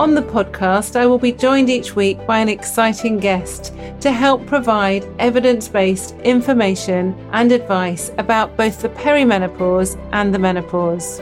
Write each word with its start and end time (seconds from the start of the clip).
On 0.00 0.14
the 0.14 0.22
podcast, 0.22 0.96
I 0.96 1.04
will 1.04 1.18
be 1.18 1.30
joined 1.30 1.68
each 1.68 1.94
week 1.94 2.26
by 2.26 2.38
an 2.38 2.48
exciting 2.48 3.18
guest 3.18 3.74
to 4.00 4.10
help 4.10 4.46
provide 4.46 5.06
evidence 5.18 5.68
based 5.68 6.16
information 6.20 7.14
and 7.32 7.52
advice 7.52 8.10
about 8.16 8.56
both 8.56 8.80
the 8.80 8.88
perimenopause 8.88 10.00
and 10.12 10.32
the 10.34 10.38
menopause. 10.38 11.20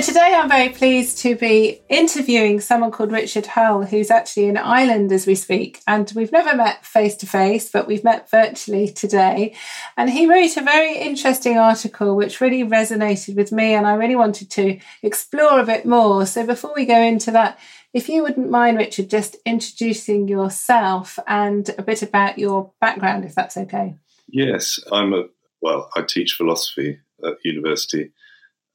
So 0.00 0.06
today 0.06 0.34
I'm 0.34 0.48
very 0.48 0.70
pleased 0.70 1.18
to 1.18 1.36
be 1.36 1.82
interviewing 1.90 2.60
someone 2.60 2.90
called 2.90 3.12
Richard 3.12 3.44
Hull, 3.44 3.82
who's 3.82 4.10
actually 4.10 4.46
in 4.46 4.56
Ireland 4.56 5.12
as 5.12 5.26
we 5.26 5.34
speak. 5.34 5.82
And 5.86 6.10
we've 6.16 6.32
never 6.32 6.56
met 6.56 6.86
face 6.86 7.14
to 7.16 7.26
face, 7.26 7.70
but 7.70 7.86
we've 7.86 8.02
met 8.02 8.30
virtually 8.30 8.88
today. 8.88 9.54
And 9.98 10.08
he 10.08 10.26
wrote 10.26 10.56
a 10.56 10.62
very 10.62 10.96
interesting 10.96 11.58
article 11.58 12.16
which 12.16 12.40
really 12.40 12.64
resonated 12.64 13.36
with 13.36 13.52
me, 13.52 13.74
and 13.74 13.86
I 13.86 13.92
really 13.92 14.16
wanted 14.16 14.50
to 14.52 14.78
explore 15.02 15.60
a 15.60 15.66
bit 15.66 15.84
more. 15.84 16.24
So 16.24 16.46
before 16.46 16.72
we 16.74 16.86
go 16.86 16.98
into 16.98 17.30
that, 17.32 17.58
if 17.92 18.08
you 18.08 18.22
wouldn't 18.22 18.48
mind, 18.48 18.78
Richard, 18.78 19.10
just 19.10 19.36
introducing 19.44 20.28
yourself 20.28 21.18
and 21.26 21.68
a 21.76 21.82
bit 21.82 22.00
about 22.00 22.38
your 22.38 22.72
background, 22.80 23.26
if 23.26 23.34
that's 23.34 23.58
okay. 23.58 23.96
Yes, 24.28 24.80
I'm 24.90 25.12
a, 25.12 25.24
well, 25.60 25.90
I 25.94 26.04
teach 26.08 26.36
philosophy 26.38 27.00
at 27.22 27.34
university. 27.44 28.12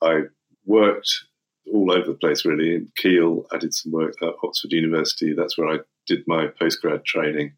I 0.03 0.25
worked 0.66 1.09
all 1.71 1.91
over 1.91 2.08
the 2.08 2.13
place 2.13 2.45
really. 2.45 2.75
In 2.75 2.91
Keele, 2.95 3.45
I 3.52 3.58
did 3.58 3.73
some 3.73 3.91
work 3.91 4.16
at 4.21 4.35
Oxford 4.44 4.72
University. 4.72 5.33
That's 5.33 5.57
where 5.57 5.69
I 5.69 5.80
did 6.07 6.23
my 6.27 6.47
postgrad 6.47 7.05
training. 7.05 7.53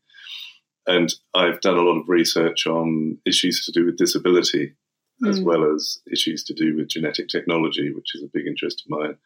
And 0.86 1.14
I've 1.34 1.60
done 1.62 1.78
a 1.78 1.82
lot 1.82 2.00
of 2.00 2.08
research 2.08 2.66
on 2.66 3.18
issues 3.26 3.66
to 3.66 3.72
do 3.74 3.86
with 3.86 3.98
disability, 3.98 4.74
mm. 5.22 5.30
as 5.30 5.42
well 5.42 5.70
as 5.74 6.00
issues 6.12 6.44
to 6.46 6.54
do 6.54 6.78
with 6.78 6.88
genetic 6.88 7.28
technology, 7.28 7.92
which 7.92 8.16
is 8.16 8.24
a 8.24 8.30
big 8.34 8.48
interest 8.48 8.84
of 8.86 8.98
mine. 8.98 9.18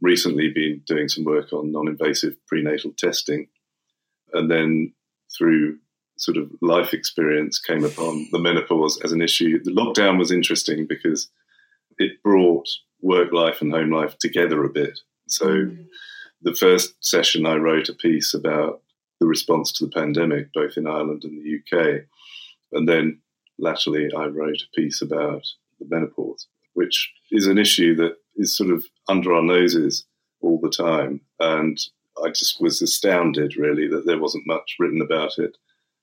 Recently, 0.00 0.52
been 0.52 0.82
doing 0.86 1.08
some 1.08 1.24
work 1.24 1.52
on 1.52 1.72
non 1.72 1.88
invasive 1.88 2.36
prenatal 2.46 2.92
testing. 2.96 3.48
And 4.32 4.50
then 4.50 4.92
through 5.36 5.78
sort 6.16 6.36
of 6.36 6.50
life 6.60 6.94
experience, 6.94 7.58
came 7.58 7.84
upon 7.84 8.28
the 8.30 8.38
menopause 8.38 9.00
as 9.02 9.12
an 9.12 9.20
issue. 9.20 9.62
The 9.62 9.72
lockdown 9.72 10.18
was 10.18 10.30
interesting 10.30 10.86
because 10.86 11.28
it 11.98 12.22
brought 12.22 12.68
work 13.02 13.32
life 13.32 13.60
and 13.60 13.72
home 13.72 13.90
life 13.90 14.16
together 14.18 14.64
a 14.64 14.70
bit. 14.70 15.00
So, 15.28 15.46
mm. 15.46 15.86
the 16.40 16.54
first 16.54 16.94
session, 17.04 17.46
I 17.46 17.56
wrote 17.56 17.88
a 17.88 17.94
piece 17.94 18.32
about 18.32 18.82
the 19.20 19.26
response 19.26 19.70
to 19.72 19.84
the 19.84 19.90
pandemic, 19.90 20.52
both 20.52 20.76
in 20.76 20.86
Ireland 20.86 21.24
and 21.24 21.38
the 21.38 21.58
UK. 21.58 22.02
And 22.72 22.88
then 22.88 23.20
latterly, 23.58 24.08
I 24.16 24.26
wrote 24.26 24.62
a 24.62 24.80
piece 24.80 25.00
about 25.00 25.46
the 25.78 25.86
menopause, 25.88 26.48
which 26.74 27.12
is 27.30 27.46
an 27.46 27.58
issue 27.58 27.94
that 27.96 28.16
is 28.36 28.56
sort 28.56 28.70
of 28.70 28.86
under 29.08 29.32
our 29.32 29.42
noses 29.42 30.04
all 30.40 30.58
the 30.60 30.70
time. 30.70 31.20
And 31.38 31.78
I 32.22 32.28
just 32.28 32.60
was 32.60 32.82
astounded, 32.82 33.56
really, 33.56 33.88
that 33.88 34.06
there 34.06 34.18
wasn't 34.18 34.46
much 34.46 34.76
written 34.78 35.00
about 35.00 35.38
it, 35.38 35.56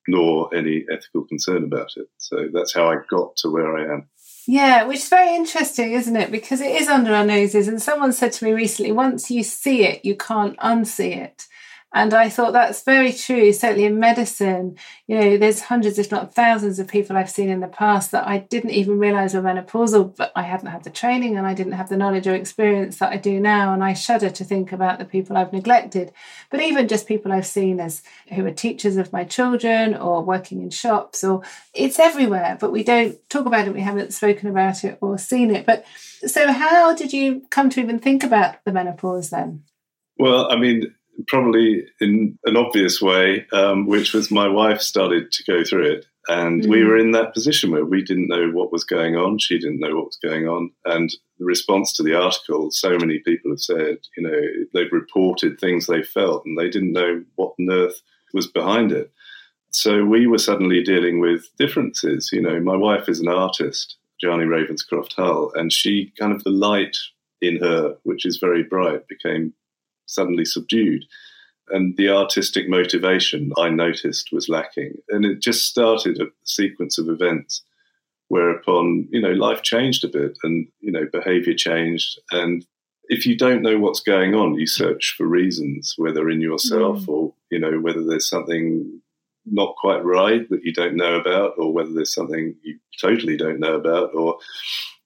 nor 0.07 0.53
any 0.55 0.85
ethical 0.91 1.25
concern 1.25 1.63
about 1.63 1.91
it. 1.97 2.07
So 2.17 2.47
that's 2.53 2.73
how 2.73 2.89
I 2.89 2.97
got 3.09 3.35
to 3.37 3.49
where 3.49 3.75
I 3.75 3.93
am. 3.93 4.09
Yeah, 4.51 4.85
which 4.85 4.97
is 4.97 5.09
very 5.09 5.35
interesting, 5.35 5.91
isn't 5.91 6.15
it? 6.15 6.31
Because 6.31 6.59
it 6.59 6.81
is 6.81 6.87
under 6.87 7.13
our 7.13 7.23
noses. 7.23 7.67
And 7.67 7.79
someone 7.79 8.11
said 8.11 8.33
to 8.33 8.45
me 8.45 8.51
recently, 8.51 8.91
once 8.91 9.29
you 9.29 9.43
see 9.43 9.83
it, 9.83 10.03
you 10.03 10.15
can't 10.15 10.57
unsee 10.57 11.15
it. 11.15 11.45
And 11.91 12.13
I 12.13 12.29
thought 12.29 12.53
that's 12.53 12.83
very 12.83 13.11
true, 13.11 13.51
certainly 13.51 13.85
in 13.85 13.99
medicine. 13.99 14.77
You 15.07 15.19
know, 15.19 15.37
there's 15.37 15.61
hundreds, 15.61 15.97
if 15.97 16.11
not 16.11 16.35
thousands, 16.35 16.77
of 16.77 16.87
people 16.87 17.17
I've 17.17 17.31
seen 17.31 17.49
in 17.49 17.61
the 17.61 17.67
past 17.67 18.11
that 18.11 18.27
I 18.27 18.37
didn't 18.37 18.71
even 18.71 18.99
realize 18.99 19.33
were 19.33 19.41
menopausal, 19.41 20.15
but 20.15 20.31
I 20.35 20.43
hadn't 20.43 20.67
had 20.67 20.83
the 20.83 20.91
training 20.91 21.35
and 21.35 21.47
I 21.47 21.55
didn't 21.55 21.73
have 21.73 21.89
the 21.89 21.97
knowledge 21.97 22.27
or 22.27 22.35
experience 22.35 22.97
that 22.97 23.11
I 23.11 23.17
do 23.17 23.39
now. 23.39 23.73
And 23.73 23.83
I 23.83 23.93
shudder 23.93 24.29
to 24.29 24.43
think 24.43 24.71
about 24.71 24.99
the 24.99 25.05
people 25.05 25.35
I've 25.35 25.51
neglected. 25.51 26.13
But 26.51 26.61
even 26.61 26.87
just 26.87 27.07
people 27.07 27.31
I've 27.31 27.47
seen 27.47 27.79
as 27.79 28.03
who 28.35 28.45
are 28.45 28.51
teachers 28.51 28.97
of 28.97 29.11
my 29.11 29.23
children 29.23 29.95
or 29.95 30.23
working 30.23 30.61
in 30.61 30.69
shops, 30.69 31.23
or 31.23 31.41
it's 31.73 31.97
everywhere, 31.97 32.55
but 32.59 32.71
we 32.71 32.83
don't 32.83 33.17
talk 33.29 33.47
about 33.47 33.67
it, 33.67 33.73
we 33.73 33.81
haven't 33.81 34.13
spoken 34.13 34.47
about 34.47 34.83
it 34.83 34.99
or 35.01 35.17
seen 35.17 35.49
it. 35.49 35.65
But 35.65 35.85
so, 36.25 36.51
how 36.51 36.93
did 36.93 37.13
you 37.13 37.47
come 37.49 37.71
to 37.71 37.79
even 37.79 37.97
think 37.97 38.23
about 38.23 38.63
the 38.63 38.71
menopause 38.71 39.31
then? 39.31 39.63
Well, 40.17 40.51
I 40.51 40.57
mean, 40.57 40.93
probably 41.27 41.85
in 41.99 42.37
an 42.45 42.57
obvious 42.57 43.01
way, 43.01 43.45
um, 43.51 43.87
which 43.87 44.13
was 44.13 44.31
my 44.31 44.47
wife 44.47 44.81
started 44.81 45.31
to 45.31 45.43
go 45.43 45.63
through 45.63 45.91
it. 45.91 46.05
And 46.27 46.63
mm. 46.63 46.69
we 46.69 46.83
were 46.83 46.97
in 46.97 47.11
that 47.11 47.33
position 47.33 47.71
where 47.71 47.85
we 47.85 48.03
didn't 48.03 48.27
know 48.27 48.49
what 48.51 48.71
was 48.71 48.83
going 48.83 49.15
on. 49.15 49.39
She 49.39 49.57
didn't 49.57 49.79
know 49.79 49.95
what 49.95 50.05
was 50.05 50.19
going 50.21 50.47
on. 50.47 50.71
And 50.85 51.09
the 51.37 51.45
response 51.45 51.93
to 51.93 52.03
the 52.03 52.15
article, 52.15 52.69
so 52.71 52.97
many 52.97 53.19
people 53.19 53.51
have 53.51 53.61
said, 53.61 53.97
you 54.15 54.23
know, 54.23 54.41
they've 54.73 54.91
reported 54.91 55.59
things 55.59 55.87
they 55.87 56.03
felt 56.03 56.45
and 56.45 56.57
they 56.57 56.69
didn't 56.69 56.93
know 56.93 57.23
what 57.35 57.53
on 57.59 57.71
earth 57.71 58.01
was 58.33 58.47
behind 58.47 58.91
it. 58.91 59.11
So 59.71 60.03
we 60.03 60.27
were 60.27 60.37
suddenly 60.37 60.83
dealing 60.83 61.19
with 61.19 61.45
differences. 61.57 62.29
You 62.31 62.41
know, 62.41 62.59
my 62.59 62.75
wife 62.75 63.07
is 63.07 63.19
an 63.19 63.27
artist, 63.27 63.97
Jaany 64.23 64.45
Ravenscroft 64.45 65.13
Hull, 65.13 65.51
and 65.55 65.71
she 65.71 66.11
kind 66.19 66.33
of 66.33 66.43
the 66.43 66.49
light 66.49 66.97
in 67.41 67.57
her, 67.57 67.95
which 68.03 68.25
is 68.25 68.37
very 68.37 68.63
bright, 68.63 69.07
became 69.07 69.53
suddenly 70.09 70.45
subdued. 70.45 71.05
And 71.69 71.95
the 71.97 72.09
artistic 72.09 72.67
motivation 72.67 73.51
I 73.57 73.69
noticed 73.69 74.29
was 74.31 74.49
lacking. 74.49 74.95
And 75.09 75.23
it 75.23 75.39
just 75.39 75.67
started 75.67 76.19
a 76.19 76.25
sequence 76.43 76.97
of 76.97 77.09
events 77.09 77.63
whereupon, 78.27 79.07
you 79.11 79.21
know, 79.21 79.31
life 79.31 79.61
changed 79.61 80.03
a 80.03 80.07
bit 80.07 80.37
and, 80.43 80.67
you 80.79 80.91
know, 80.91 81.07
behavior 81.11 81.53
changed. 81.53 82.19
And 82.31 82.65
if 83.05 83.25
you 83.25 83.37
don't 83.37 83.61
know 83.61 83.79
what's 83.79 84.01
going 84.01 84.35
on, 84.35 84.55
you 84.55 84.67
search 84.67 85.15
for 85.17 85.27
reasons, 85.27 85.93
whether 85.97 86.29
in 86.29 86.41
yourself 86.41 87.01
mm. 87.01 87.09
or, 87.09 87.33
you 87.51 87.59
know, 87.59 87.79
whether 87.79 88.03
there's 88.03 88.29
something 88.29 89.01
not 89.45 89.75
quite 89.77 90.03
right 90.03 90.47
that 90.49 90.63
you 90.63 90.73
don't 90.73 90.95
know 90.95 91.15
about, 91.15 91.53
or 91.57 91.73
whether 91.73 91.91
there's 91.91 92.13
something 92.13 92.55
you 92.61 92.77
totally 93.01 93.35
don't 93.35 93.59
know 93.59 93.75
about, 93.75 94.13
or, 94.13 94.37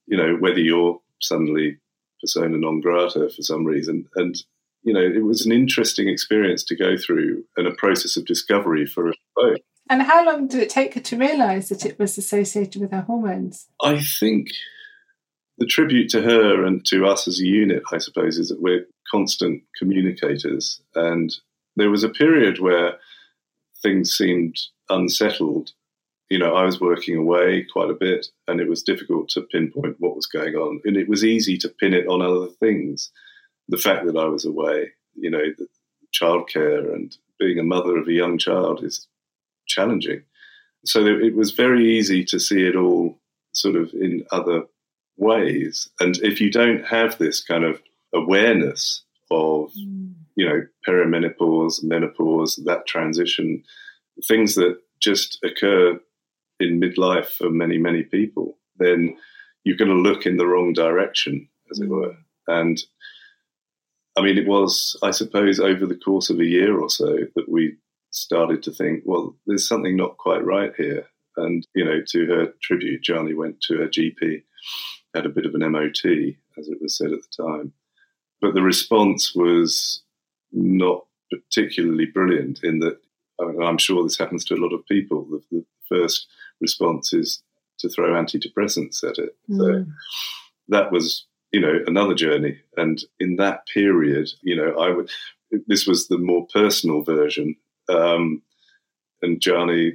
you 0.05 0.17
know, 0.17 0.35
whether 0.35 0.59
you're 0.59 0.99
suddenly 1.21 1.77
persona 2.19 2.57
non 2.57 2.81
grata 2.81 3.29
for 3.29 3.41
some 3.41 3.63
reason. 3.63 4.05
And 4.15 4.35
you 4.83 4.93
know, 4.93 5.01
it 5.01 5.23
was 5.23 5.45
an 5.45 5.51
interesting 5.51 6.07
experience 6.07 6.63
to 6.65 6.75
go 6.75 6.97
through 6.97 7.43
and 7.57 7.67
a 7.67 7.71
process 7.75 8.17
of 8.17 8.25
discovery 8.25 8.85
for 8.85 9.09
us 9.09 9.15
both. 9.35 9.59
And 9.89 10.03
how 10.03 10.25
long 10.25 10.47
did 10.47 10.61
it 10.61 10.69
take 10.69 10.93
her 10.93 11.01
to 11.01 11.17
realise 11.17 11.69
that 11.69 11.85
it 11.85 11.99
was 11.99 12.17
associated 12.17 12.81
with 12.81 12.91
her 12.91 13.01
hormones? 13.01 13.67
I 13.81 14.01
think 14.01 14.49
the 15.57 15.65
tribute 15.65 16.09
to 16.09 16.21
her 16.21 16.63
and 16.63 16.85
to 16.85 17.05
us 17.05 17.27
as 17.27 17.39
a 17.39 17.45
unit, 17.45 17.83
I 17.91 17.97
suppose, 17.97 18.37
is 18.37 18.49
that 18.49 18.61
we're 18.61 18.85
constant 19.09 19.63
communicators. 19.77 20.81
And 20.95 21.33
there 21.75 21.89
was 21.89 22.03
a 22.03 22.09
period 22.09 22.59
where 22.59 22.97
things 23.81 24.11
seemed 24.11 24.57
unsettled. 24.89 25.71
You 26.29 26.39
know, 26.39 26.55
I 26.55 26.63
was 26.63 26.81
working 26.81 27.17
away 27.17 27.65
quite 27.71 27.89
a 27.89 27.97
bit, 27.99 28.27
and 28.47 28.59
it 28.59 28.69
was 28.69 28.83
difficult 28.83 29.29
to 29.29 29.41
pinpoint 29.41 29.97
what 29.99 30.15
was 30.15 30.25
going 30.25 30.55
on. 30.55 30.81
And 30.85 30.97
it 30.97 31.07
was 31.07 31.23
easy 31.23 31.57
to 31.59 31.69
pin 31.69 31.93
it 31.93 32.07
on 32.07 32.21
other 32.21 32.47
things 32.47 33.11
the 33.67 33.77
fact 33.77 34.05
that 34.05 34.17
I 34.17 34.25
was 34.25 34.45
away, 34.45 34.91
you 35.15 35.29
know, 35.29 35.43
the 35.57 35.67
childcare 36.13 36.93
and 36.93 37.15
being 37.39 37.59
a 37.59 37.63
mother 37.63 37.97
of 37.97 38.07
a 38.07 38.13
young 38.13 38.37
child 38.37 38.83
is 38.83 39.07
challenging. 39.67 40.23
So 40.85 41.05
it 41.05 41.35
was 41.35 41.51
very 41.51 41.97
easy 41.97 42.23
to 42.25 42.39
see 42.39 42.67
it 42.67 42.75
all 42.75 43.19
sort 43.53 43.75
of 43.75 43.93
in 43.93 44.25
other 44.31 44.63
ways. 45.17 45.89
And 45.99 46.17
if 46.17 46.41
you 46.41 46.51
don't 46.51 46.85
have 46.85 47.17
this 47.17 47.41
kind 47.41 47.63
of 47.63 47.81
awareness 48.13 49.03
of, 49.31 49.71
mm. 49.79 50.13
you 50.35 50.47
know, 50.47 50.65
perimenopause, 50.87 51.83
menopause, 51.83 52.61
that 52.65 52.85
transition, 52.85 53.63
things 54.27 54.55
that 54.55 54.77
just 54.99 55.39
occur 55.43 55.99
in 56.59 56.79
midlife 56.79 57.27
for 57.27 57.49
many, 57.49 57.77
many 57.77 58.03
people, 58.03 58.57
then 58.77 59.15
you're 59.63 59.77
going 59.77 59.89
to 59.89 59.95
look 59.95 60.25
in 60.25 60.37
the 60.37 60.47
wrong 60.47 60.73
direction, 60.73 61.47
as 61.71 61.79
mm. 61.79 61.83
it 61.83 61.89
were. 61.89 62.15
And 62.47 62.81
I 64.15 64.21
mean, 64.21 64.37
it 64.37 64.47
was, 64.47 64.97
I 65.01 65.11
suppose, 65.11 65.59
over 65.59 65.85
the 65.85 65.95
course 65.95 66.29
of 66.29 66.39
a 66.39 66.45
year 66.45 66.79
or 66.79 66.89
so 66.89 67.17
that 67.35 67.49
we 67.49 67.77
started 68.11 68.61
to 68.63 68.71
think, 68.71 69.03
well, 69.05 69.35
there's 69.47 69.67
something 69.67 69.97
not 69.97 70.17
quite 70.17 70.45
right 70.45 70.71
here. 70.77 71.07
And, 71.35 71.65
you 71.73 71.83
know, 71.83 72.01
to 72.09 72.25
her 72.27 72.53
tribute, 72.61 73.03
Jaany 73.03 73.35
went 73.35 73.59
to 73.61 73.77
her 73.77 73.87
GP, 73.87 74.43
had 75.15 75.25
a 75.25 75.29
bit 75.29 75.47
of 75.47 75.55
an 75.55 75.71
MOT, 75.71 76.05
as 76.59 76.67
it 76.67 76.79
was 76.79 76.95
said 76.95 77.11
at 77.11 77.19
the 77.21 77.43
time. 77.43 77.73
But 78.39 78.53
the 78.53 78.61
response 78.61 79.33
was 79.33 80.03
not 80.51 81.05
particularly 81.31 82.05
brilliant 82.05 82.59
in 82.63 82.79
that 82.79 82.99
I'm 83.39 83.79
sure 83.79 84.03
this 84.03 84.17
happens 84.17 84.45
to 84.45 84.53
a 84.53 84.61
lot 84.61 84.73
of 84.73 84.85
people. 84.85 85.25
The, 85.25 85.41
the 85.51 85.65
first 85.89 86.27
response 86.61 87.13
is 87.13 87.41
to 87.79 87.89
throw 87.89 88.11
antidepressants 88.11 89.03
at 89.03 89.17
it. 89.17 89.35
Mm. 89.49 89.57
So 89.57 89.85
that 90.69 90.91
was, 90.91 91.25
you 91.53 91.61
know, 91.61 91.79
another 91.87 92.15
journey. 92.15 92.57
And 92.75 93.01
in 93.19 93.37
that 93.37 93.67
period, 93.73 94.29
you 94.41 94.55
know, 94.55 94.77
I 94.79 94.89
would. 94.89 95.09
This 95.67 95.85
was 95.85 96.07
the 96.07 96.17
more 96.17 96.47
personal 96.51 97.03
version, 97.03 97.55
um, 97.87 98.41
and 99.21 99.39
Jaany 99.39 99.91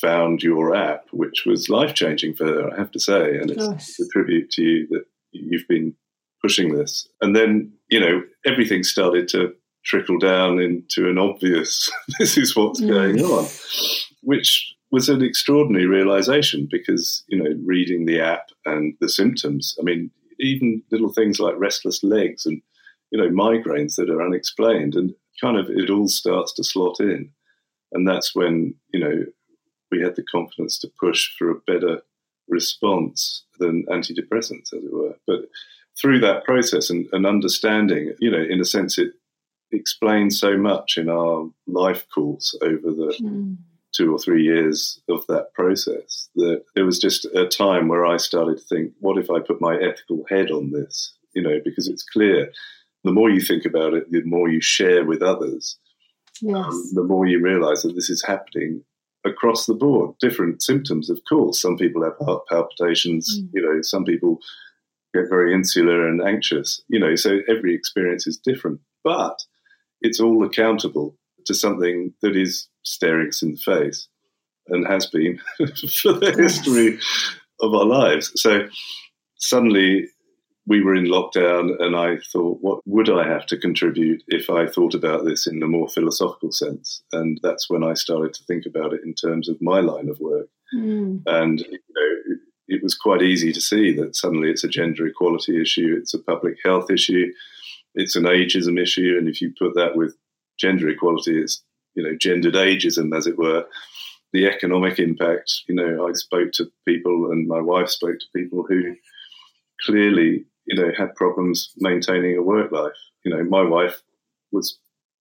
found 0.00 0.42
your 0.42 0.74
app, 0.74 1.04
which 1.12 1.44
was 1.44 1.68
life 1.68 1.94
changing 1.94 2.34
for 2.34 2.46
her. 2.46 2.72
I 2.72 2.78
have 2.78 2.90
to 2.92 2.98
say, 2.98 3.36
and 3.36 3.50
it's, 3.50 3.62
it's 3.66 4.00
a 4.00 4.08
tribute 4.08 4.50
to 4.52 4.62
you 4.62 4.86
that 4.88 5.04
you've 5.32 5.68
been 5.68 5.94
pushing 6.40 6.74
this. 6.74 7.06
And 7.20 7.36
then, 7.36 7.72
you 7.88 8.00
know, 8.00 8.22
everything 8.46 8.82
started 8.82 9.28
to 9.28 9.54
trickle 9.84 10.18
down 10.18 10.60
into 10.60 11.10
an 11.10 11.18
obvious 11.18 11.90
this 12.18 12.38
is 12.38 12.56
what's 12.56 12.80
going 12.80 13.20
on, 13.20 13.48
which 14.22 14.74
was 14.90 15.08
an 15.08 15.22
extraordinary 15.22 15.86
realization 15.86 16.68
because, 16.70 17.22
you 17.28 17.42
know, 17.42 17.50
reading 17.64 18.06
the 18.06 18.20
app 18.20 18.48
and 18.64 18.94
the 19.00 19.08
symptoms, 19.08 19.74
I 19.78 19.82
mean, 19.82 20.10
even 20.42 20.82
little 20.90 21.12
things 21.12 21.38
like 21.38 21.54
restless 21.58 22.02
legs 22.02 22.46
and, 22.46 22.60
you 23.10 23.18
know, 23.18 23.28
migraines 23.28 23.96
that 23.96 24.10
are 24.10 24.24
unexplained 24.24 24.94
and 24.94 25.14
kind 25.40 25.56
of 25.56 25.70
it 25.70 25.90
all 25.90 26.08
starts 26.08 26.52
to 26.54 26.64
slot 26.64 27.00
in. 27.00 27.30
And 27.92 28.06
that's 28.06 28.34
when, 28.34 28.74
you 28.92 29.00
know, 29.00 29.24
we 29.90 30.00
had 30.00 30.16
the 30.16 30.24
confidence 30.24 30.78
to 30.80 30.90
push 30.98 31.30
for 31.36 31.50
a 31.50 31.60
better 31.66 32.02
response 32.48 33.44
than 33.58 33.84
antidepressants, 33.86 34.72
as 34.72 34.84
it 34.84 34.92
were. 34.92 35.16
But 35.26 35.48
through 36.00 36.20
that 36.20 36.44
process 36.44 36.90
and, 36.90 37.06
and 37.12 37.26
understanding, 37.26 38.14
you 38.18 38.30
know, 38.30 38.42
in 38.42 38.60
a 38.60 38.64
sense, 38.64 38.98
it 38.98 39.12
explains 39.70 40.40
so 40.40 40.56
much 40.56 40.96
in 40.96 41.08
our 41.08 41.48
life 41.66 42.06
course 42.14 42.54
over 42.62 42.90
the 42.90 43.14
mm. 43.20 43.56
Two 43.94 44.12
or 44.12 44.18
three 44.18 44.42
years 44.42 45.00
of 45.08 45.26
that 45.26 45.52
process 45.54 46.28
that 46.34 46.62
it 46.74 46.82
was 46.82 46.98
just 46.98 47.24
a 47.26 47.46
time 47.46 47.88
where 47.88 48.06
I 48.06 48.16
started 48.16 48.58
to 48.58 48.64
think, 48.64 48.92
what 49.00 49.18
if 49.18 49.30
I 49.30 49.40
put 49.40 49.60
my 49.60 49.76
ethical 49.76 50.24
head 50.28 50.50
on 50.50 50.72
this? 50.72 51.14
You 51.34 51.42
know, 51.42 51.58
because 51.64 51.88
it's 51.88 52.04
clear 52.04 52.50
the 53.04 53.12
more 53.12 53.30
you 53.30 53.40
think 53.40 53.64
about 53.64 53.94
it, 53.94 54.10
the 54.10 54.22
more 54.24 54.48
you 54.48 54.60
share 54.60 55.04
with 55.04 55.22
others, 55.22 55.78
yes. 56.40 56.56
um, 56.56 56.90
the 56.92 57.02
more 57.02 57.26
you 57.26 57.40
realize 57.40 57.82
that 57.82 57.94
this 57.94 58.10
is 58.10 58.24
happening 58.24 58.84
across 59.24 59.66
the 59.66 59.74
board. 59.74 60.14
Different 60.20 60.62
symptoms, 60.62 61.10
of 61.10 61.20
course. 61.28 61.60
Some 61.60 61.76
people 61.76 62.02
have 62.04 62.16
heart 62.24 62.42
palpitations, 62.48 63.40
mm. 63.40 63.48
you 63.52 63.62
know, 63.62 63.82
some 63.82 64.04
people 64.04 64.38
get 65.14 65.28
very 65.28 65.54
insular 65.54 66.08
and 66.08 66.22
anxious, 66.22 66.82
you 66.88 66.98
know, 66.98 67.14
so 67.16 67.40
every 67.48 67.74
experience 67.74 68.26
is 68.26 68.38
different. 68.38 68.80
But 69.04 69.38
it's 70.00 70.20
all 70.20 70.44
accountable 70.44 71.16
to 71.46 71.54
something 71.54 72.12
that 72.22 72.36
is 72.36 72.68
staring 72.82 73.28
us 73.28 73.42
in 73.42 73.52
the 73.52 73.58
face 73.58 74.08
and 74.68 74.86
has 74.86 75.06
been 75.06 75.38
for 75.58 76.12
the 76.12 76.34
history 76.36 76.98
of 77.60 77.74
our 77.74 77.84
lives. 77.84 78.32
So 78.36 78.68
suddenly 79.36 80.08
we 80.66 80.82
were 80.82 80.94
in 80.94 81.06
lockdown, 81.06 81.80
and 81.80 81.96
I 81.96 82.18
thought, 82.32 82.58
what 82.60 82.80
would 82.86 83.10
I 83.10 83.26
have 83.26 83.46
to 83.46 83.58
contribute 83.58 84.22
if 84.28 84.48
I 84.48 84.66
thought 84.66 84.94
about 84.94 85.24
this 85.24 85.46
in 85.46 85.62
a 85.62 85.66
more 85.66 85.88
philosophical 85.88 86.52
sense? 86.52 87.02
And 87.12 87.40
that's 87.42 87.68
when 87.68 87.82
I 87.82 87.94
started 87.94 88.32
to 88.34 88.44
think 88.44 88.64
about 88.66 88.92
it 88.92 89.00
in 89.04 89.14
terms 89.14 89.48
of 89.48 89.60
my 89.60 89.80
line 89.80 90.08
of 90.08 90.20
work. 90.20 90.46
Mm. 90.74 91.22
And 91.26 91.60
you 91.60 91.72
know, 91.72 92.16
it, 92.26 92.38
it 92.68 92.82
was 92.82 92.94
quite 92.94 93.22
easy 93.22 93.52
to 93.52 93.60
see 93.60 93.92
that 93.96 94.14
suddenly 94.14 94.50
it's 94.50 94.64
a 94.64 94.68
gender 94.68 95.06
equality 95.06 95.60
issue, 95.60 95.96
it's 96.00 96.14
a 96.14 96.22
public 96.22 96.58
health 96.64 96.90
issue, 96.90 97.32
it's 97.94 98.14
an 98.14 98.24
ageism 98.24 98.80
issue, 98.80 99.16
and 99.18 99.28
if 99.28 99.40
you 99.40 99.52
put 99.58 99.74
that 99.74 99.96
with 99.96 100.14
gender 100.58 100.88
equality, 100.88 101.40
it's 101.40 101.62
you 101.94 102.02
know 102.02 102.16
gendered 102.18 102.54
ageism, 102.54 103.16
as 103.16 103.26
it 103.26 103.38
were. 103.38 103.66
The 104.32 104.46
economic 104.46 104.98
impact, 104.98 105.52
you 105.68 105.74
know, 105.74 106.08
I 106.08 106.12
spoke 106.14 106.52
to 106.54 106.70
people, 106.88 107.30
and 107.30 107.46
my 107.46 107.60
wife 107.60 107.90
spoke 107.90 108.18
to 108.18 108.38
people 108.38 108.64
who 108.66 108.94
clearly, 109.84 110.46
you 110.64 110.80
know, 110.80 110.90
had 110.96 111.14
problems 111.16 111.70
maintaining 111.76 112.38
a 112.38 112.42
work 112.42 112.72
life. 112.72 112.96
You 113.24 113.36
know, 113.36 113.44
my 113.44 113.62
wife 113.62 114.02
was 114.50 114.78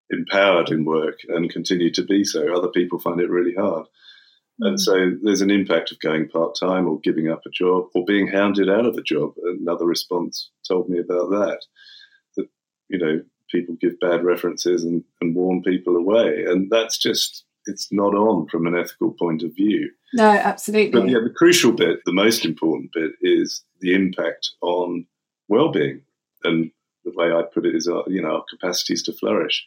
empowered 0.09 0.69
in 0.69 0.85
work 0.85 1.19
and 1.27 1.51
continued 1.51 1.93
to 1.95 2.03
be 2.03 2.23
so. 2.23 2.55
Other 2.55 2.69
people 2.69 2.99
find 2.99 3.19
it 3.19 3.29
really 3.29 3.53
hard. 3.53 3.87
And 4.59 4.77
mm. 4.77 4.79
so 4.79 5.11
there's 5.23 5.41
an 5.41 5.51
impact 5.51 5.91
of 5.91 5.99
going 5.99 6.29
part 6.29 6.55
time 6.59 6.87
or 6.87 6.99
giving 6.99 7.29
up 7.29 7.41
a 7.45 7.49
job 7.49 7.85
or 7.95 8.05
being 8.05 8.27
hounded 8.27 8.69
out 8.69 8.85
of 8.85 8.97
a 8.97 9.01
job. 9.01 9.33
Another 9.43 9.85
response 9.85 10.51
told 10.67 10.89
me 10.89 10.99
about 10.99 11.29
that. 11.31 11.61
that 12.37 12.47
you 12.89 12.99
know, 12.99 13.21
people 13.51 13.75
give 13.79 13.99
bad 13.99 14.23
references 14.23 14.83
and, 14.83 15.03
and 15.19 15.35
warn 15.35 15.61
people 15.61 15.95
away. 15.95 16.45
And 16.47 16.69
that's 16.71 16.97
just, 16.97 17.45
it's 17.65 17.89
not 17.91 18.15
on 18.15 18.47
from 18.47 18.65
an 18.67 18.75
ethical 18.75 19.11
point 19.11 19.43
of 19.43 19.53
view. 19.55 19.91
No, 20.13 20.29
absolutely. 20.29 20.99
But 20.99 21.09
yeah, 21.09 21.19
the 21.23 21.33
crucial 21.35 21.71
bit, 21.71 21.99
the 22.05 22.13
most 22.13 22.45
important 22.45 22.91
bit 22.93 23.11
is 23.21 23.63
the 23.79 23.93
impact 23.93 24.49
on 24.61 25.05
well-being. 25.47 26.01
And 26.43 26.71
the 27.05 27.11
way 27.15 27.31
I 27.31 27.43
put 27.53 27.65
it 27.65 27.75
is, 27.75 27.87
our, 27.87 28.03
you 28.07 28.21
know, 28.21 28.35
our 28.35 28.45
capacities 28.49 29.03
to 29.03 29.13
flourish. 29.13 29.65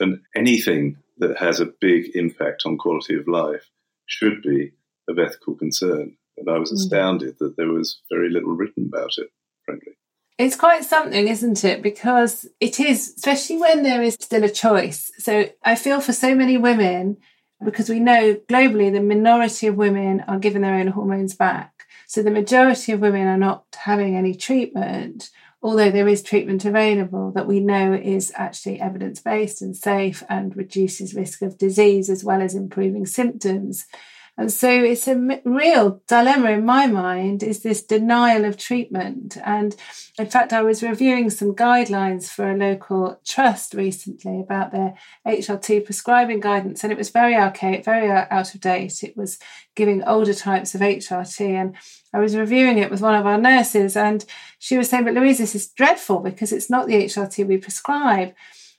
And 0.00 0.20
anything 0.34 0.96
that 1.18 1.38
has 1.38 1.60
a 1.60 1.72
big 1.80 2.14
impact 2.14 2.62
on 2.66 2.78
quality 2.78 3.14
of 3.14 3.28
life 3.28 3.68
should 4.06 4.42
be 4.42 4.72
of 5.08 5.18
ethical 5.18 5.54
concern. 5.54 6.16
And 6.36 6.50
I 6.50 6.58
was 6.58 6.70
mm. 6.70 6.74
astounded 6.74 7.36
that 7.38 7.56
there 7.56 7.68
was 7.68 8.00
very 8.10 8.28
little 8.30 8.56
written 8.56 8.90
about 8.92 9.12
it, 9.18 9.28
frankly. 9.64 9.92
It's 10.36 10.56
quite 10.56 10.84
something, 10.84 11.28
isn't 11.28 11.64
it? 11.64 11.80
Because 11.80 12.48
it 12.58 12.80
is, 12.80 13.14
especially 13.16 13.58
when 13.58 13.84
there 13.84 14.02
is 14.02 14.14
still 14.14 14.42
a 14.42 14.48
choice. 14.48 15.12
So 15.18 15.48
I 15.62 15.76
feel 15.76 16.00
for 16.00 16.12
so 16.12 16.34
many 16.34 16.56
women, 16.56 17.18
because 17.64 17.88
we 17.88 18.00
know 18.00 18.34
globally 18.48 18.92
the 18.92 19.00
minority 19.00 19.68
of 19.68 19.76
women 19.76 20.24
are 20.26 20.40
given 20.40 20.62
their 20.62 20.74
own 20.74 20.88
hormones 20.88 21.36
back. 21.36 21.86
So 22.08 22.20
the 22.20 22.32
majority 22.32 22.90
of 22.92 23.00
women 23.00 23.28
are 23.28 23.38
not 23.38 23.64
having 23.76 24.16
any 24.16 24.34
treatment, 24.34 25.30
although 25.62 25.92
there 25.92 26.08
is 26.08 26.22
treatment 26.22 26.64
available 26.64 27.30
that 27.32 27.46
we 27.46 27.60
know 27.60 27.92
is 27.94 28.32
actually 28.34 28.80
evidence 28.80 29.20
based 29.20 29.62
and 29.62 29.76
safe 29.76 30.24
and 30.28 30.56
reduces 30.56 31.14
risk 31.14 31.42
of 31.42 31.58
disease 31.58 32.10
as 32.10 32.24
well 32.24 32.42
as 32.42 32.56
improving 32.56 33.06
symptoms. 33.06 33.86
And 34.36 34.50
so 34.50 34.68
it's 34.68 35.06
a 35.06 35.40
real 35.44 36.02
dilemma 36.08 36.50
in 36.50 36.64
my 36.64 36.88
mind 36.88 37.44
is 37.44 37.62
this 37.62 37.84
denial 37.84 38.44
of 38.44 38.56
treatment. 38.56 39.36
And 39.44 39.76
in 40.18 40.26
fact, 40.26 40.52
I 40.52 40.62
was 40.62 40.82
reviewing 40.82 41.30
some 41.30 41.54
guidelines 41.54 42.28
for 42.28 42.50
a 42.50 42.56
local 42.56 43.20
trust 43.24 43.74
recently 43.74 44.40
about 44.40 44.72
their 44.72 44.94
HRT 45.24 45.84
prescribing 45.84 46.40
guidance, 46.40 46.82
and 46.82 46.92
it 46.92 46.98
was 46.98 47.10
very 47.10 47.36
archaic, 47.36 47.84
very 47.84 48.10
uh, 48.10 48.26
out 48.28 48.54
of 48.54 48.60
date. 48.60 49.04
It 49.04 49.16
was 49.16 49.38
giving 49.76 50.02
older 50.02 50.34
types 50.34 50.74
of 50.74 50.80
HRT. 50.80 51.40
And 51.40 51.76
I 52.12 52.18
was 52.18 52.36
reviewing 52.36 52.78
it 52.78 52.90
with 52.90 53.00
one 53.00 53.14
of 53.14 53.26
our 53.26 53.38
nurses, 53.38 53.96
and 53.96 54.24
she 54.58 54.76
was 54.76 54.88
saying, 54.88 55.04
But 55.04 55.14
Louise, 55.14 55.38
this 55.38 55.54
is 55.54 55.68
dreadful 55.68 56.18
because 56.18 56.52
it's 56.52 56.70
not 56.70 56.88
the 56.88 57.04
HRT 57.04 57.46
we 57.46 57.56
prescribe 57.56 58.34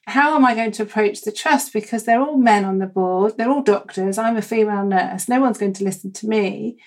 how 0.08 0.36
am 0.36 0.46
I 0.46 0.56
going 0.56 0.72
to 0.74 0.84
approach 0.84 1.22
the 1.22 1.32
trust? 1.32 1.74
Because 1.74 2.04
they're 2.04 2.22
all 2.22 2.38
men 2.38 2.66
on 2.66 2.78
the 2.78 2.86
board, 2.86 3.38
they're 3.38 3.50
all 3.50 3.64
doctors, 3.64 4.18
I'm 4.18 4.38
a 4.38 4.42
female 4.42 4.86
nurse, 4.86 5.28
no 5.28 5.42
one's 5.42 5.58
going 5.58 5.74
to 5.74 5.84
listen 5.84 6.12
to 6.14 6.28
me. 6.28 6.78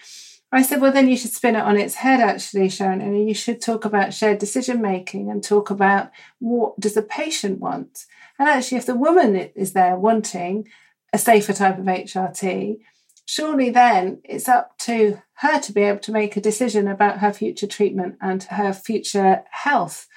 I 0.51 0.63
said, 0.63 0.81
well, 0.81 0.93
then 0.93 1.09
you 1.09 1.17
should 1.17 1.33
spin 1.33 1.57
it 1.57 1.63
on 1.63 1.77
its 1.77 1.97
head, 1.97 2.21
actually, 2.21 2.71
Sharon, 2.71 3.03
and 3.03 3.29
you 3.29 3.35
should 3.35 3.61
talk 3.61 3.85
about 3.85 4.15
shared 4.15 4.39
decision 4.39 4.81
making 4.81 5.31
and 5.31 5.45
talk 5.45 5.69
about 5.69 6.11
what 6.39 6.81
does 6.81 6.95
the 6.95 7.03
patient 7.03 7.59
want. 7.59 8.07
And 8.39 8.49
actually, 8.49 8.79
if 8.79 8.87
the 8.87 8.95
woman 8.95 9.37
is 9.37 9.75
there 9.75 9.97
wanting 9.97 10.69
a 11.13 11.19
safer 11.19 11.53
type 11.53 11.79
of 11.79 11.85
HRT, 11.85 12.79
surely 13.27 13.69
then 13.69 14.23
it's 14.25 14.49
up 14.49 14.79
to 14.79 15.21
her 15.35 15.61
to 15.61 15.73
be 15.73 15.83
able 15.83 16.01
to 16.01 16.13
make 16.13 16.35
a 16.37 16.41
decision 16.41 16.89
about 16.89 17.19
her 17.19 17.33
future 17.33 17.67
treatment 17.67 18.17
and 18.23 18.45
her 18.45 18.73
future 18.73 19.45
health. 19.51 20.09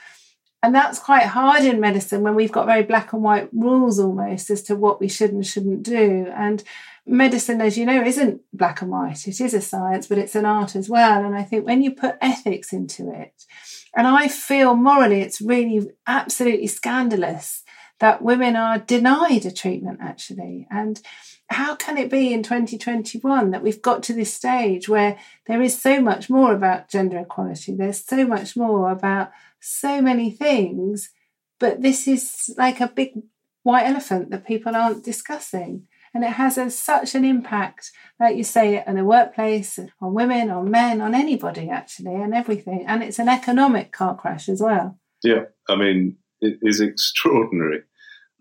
And 0.64 0.76
that's 0.76 1.00
quite 1.00 1.26
hard 1.26 1.64
in 1.64 1.80
medicine 1.80 2.22
when 2.22 2.36
we've 2.36 2.52
got 2.52 2.68
very 2.68 2.84
black 2.84 3.14
and 3.14 3.24
white 3.24 3.50
rules 3.52 4.00
almost 4.00 4.50
as 4.52 4.62
to 4.64 4.76
what 4.76 5.00
we 5.00 5.08
should 5.08 5.32
and 5.32 5.46
shouldn't 5.46 5.82
do. 5.82 6.28
And 6.36 6.64
medicine, 7.06 7.62
as 7.62 7.78
you 7.78 7.86
know, 7.86 8.04
isn't 8.04 8.42
black 8.54 8.82
and 8.82 8.92
white. 8.92 9.28
It 9.28 9.42
is 9.42 9.56
a 9.56 9.62
science, 9.62 10.06
but 10.06 10.20
it's 10.20 10.36
an 10.36 10.46
art 10.46 10.76
as 10.76 10.88
well. 10.88 11.26
And 11.26 11.36
I 11.36 11.44
think 11.44 11.66
when 11.66 11.82
you 11.82 11.92
put 11.92 12.18
ethics 12.22 12.74
into 12.74 13.12
it, 13.12 13.46
and 13.96 14.08
I 14.08 14.28
feel 14.28 14.76
morally 14.76 15.22
it's 15.22 15.42
really 15.42 15.90
absolutely 16.06 16.68
scandalous 16.68 17.64
that 18.00 18.22
women 18.22 18.56
are 18.56 18.80
denied 18.80 19.46
a 19.46 19.52
treatment 19.52 20.00
actually. 20.02 20.68
And 20.72 21.02
how 21.50 21.76
can 21.76 21.98
it 21.98 22.10
be 22.10 22.34
in 22.34 22.44
2021 22.44 23.52
that 23.52 23.62
we've 23.62 23.82
got 23.82 24.04
to 24.04 24.14
this 24.14 24.34
stage 24.34 24.88
where 24.88 25.20
there 25.48 25.62
is 25.62 25.80
so 25.80 26.02
much 26.02 26.30
more 26.30 26.54
about 26.54 26.88
gender 26.88 27.20
equality? 27.20 27.76
There's 27.76 28.04
so 28.04 28.26
much 28.26 28.56
more 28.56 28.90
about 28.90 29.32
so 29.62 30.02
many 30.02 30.32
things, 30.32 31.10
but 31.60 31.82
this 31.82 32.08
is 32.08 32.54
like 32.58 32.82
a 32.82 32.88
big 32.88 33.14
white 33.64 33.86
elephant 33.86 34.32
that 34.32 34.48
people 34.48 34.76
aren't 34.76 35.06
discussing. 35.06 35.88
And 36.14 36.26
it 36.26 36.32
has 36.32 36.58
a, 36.58 36.70
such 36.70 37.16
an 37.16 37.24
impact, 37.24 37.92
like 38.20 38.36
you 38.36 38.44
say, 38.44 38.84
in 38.86 38.96
the 38.96 39.06
workplace, 39.06 39.80
on 40.02 40.14
women, 40.14 40.50
on 40.50 40.70
men, 40.70 41.00
on 41.00 41.16
anybody 41.16 41.70
actually, 41.70 42.16
and 42.16 42.34
everything. 42.34 42.84
And 42.86 43.02
it's 43.02 43.20
an 43.20 43.30
economic 43.30 43.94
car 43.94 44.18
crash 44.18 44.50
as 44.50 44.62
well. 44.62 45.00
Yeah, 45.24 45.44
I 45.70 45.76
mean, 45.76 46.18
it 46.42 46.58
is 46.62 46.82
extraordinary, 46.82 47.84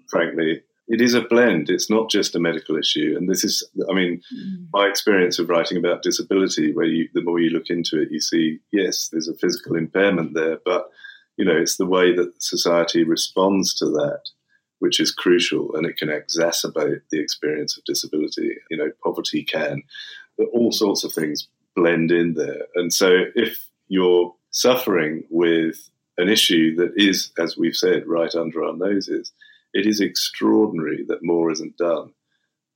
frankly, 0.09 0.63
it 0.89 1.01
is 1.01 1.15
a 1.15 1.21
blend. 1.21 1.71
It's 1.71 1.89
not 1.89 2.11
just 2.11 2.35
a 2.35 2.41
medical 2.41 2.77
issue. 2.77 3.15
And 3.17 3.31
this 3.31 3.45
is, 3.45 3.65
I 3.89 3.95
mean, 3.95 4.21
mm. 4.35 4.67
my 4.73 4.89
experience 4.89 5.39
of 5.39 5.49
writing 5.49 5.79
about 5.79 6.03
disability, 6.03 6.73
where 6.73 6.87
you, 6.87 7.09
the 7.15 7.23
more 7.23 7.39
you 7.39 7.51
look 7.51 7.69
into 7.71 8.03
it, 8.03 8.09
you 8.11 8.21
see, 8.21 8.59
yes, 8.73 9.09
there's 9.13 9.29
a 9.29 9.37
physical 9.37 9.77
impairment 9.77 10.35
there, 10.35 10.59
but, 10.65 10.87
you 11.41 11.47
know, 11.47 11.57
it's 11.57 11.79
the 11.79 11.87
way 11.87 12.15
that 12.15 12.43
society 12.43 13.03
responds 13.03 13.73
to 13.77 13.87
that 13.87 14.21
which 14.81 15.01
is 15.01 15.11
crucial 15.11 15.75
and 15.75 15.87
it 15.87 15.97
can 15.97 16.09
exacerbate 16.09 17.01
the 17.11 17.19
experience 17.19 17.79
of 17.79 17.85
disability. 17.85 18.57
You 18.71 18.77
know, 18.77 18.91
poverty 19.03 19.43
can, 19.43 19.83
all 20.53 20.71
sorts 20.71 21.03
of 21.03 21.15
things 21.15 21.49
blend 21.75 22.11
in 22.11 22.35
there. 22.35 22.67
And 22.75 22.93
so 22.93 23.25
if 23.35 23.67
you're 23.89 24.35
suffering 24.51 25.25
with 25.31 25.89
an 26.19 26.29
issue 26.29 26.77
that 26.77 26.93
is, 26.97 27.33
as 27.39 27.57
we've 27.57 27.77
said, 27.77 28.07
right 28.07 28.35
under 28.35 28.63
our 28.63 28.77
noses, 28.77 29.33
it 29.73 29.87
is 29.87 30.01
extraordinary 30.01 31.05
that 31.09 31.23
more 31.23 31.51
isn't 31.51 31.79
done. 31.79 32.13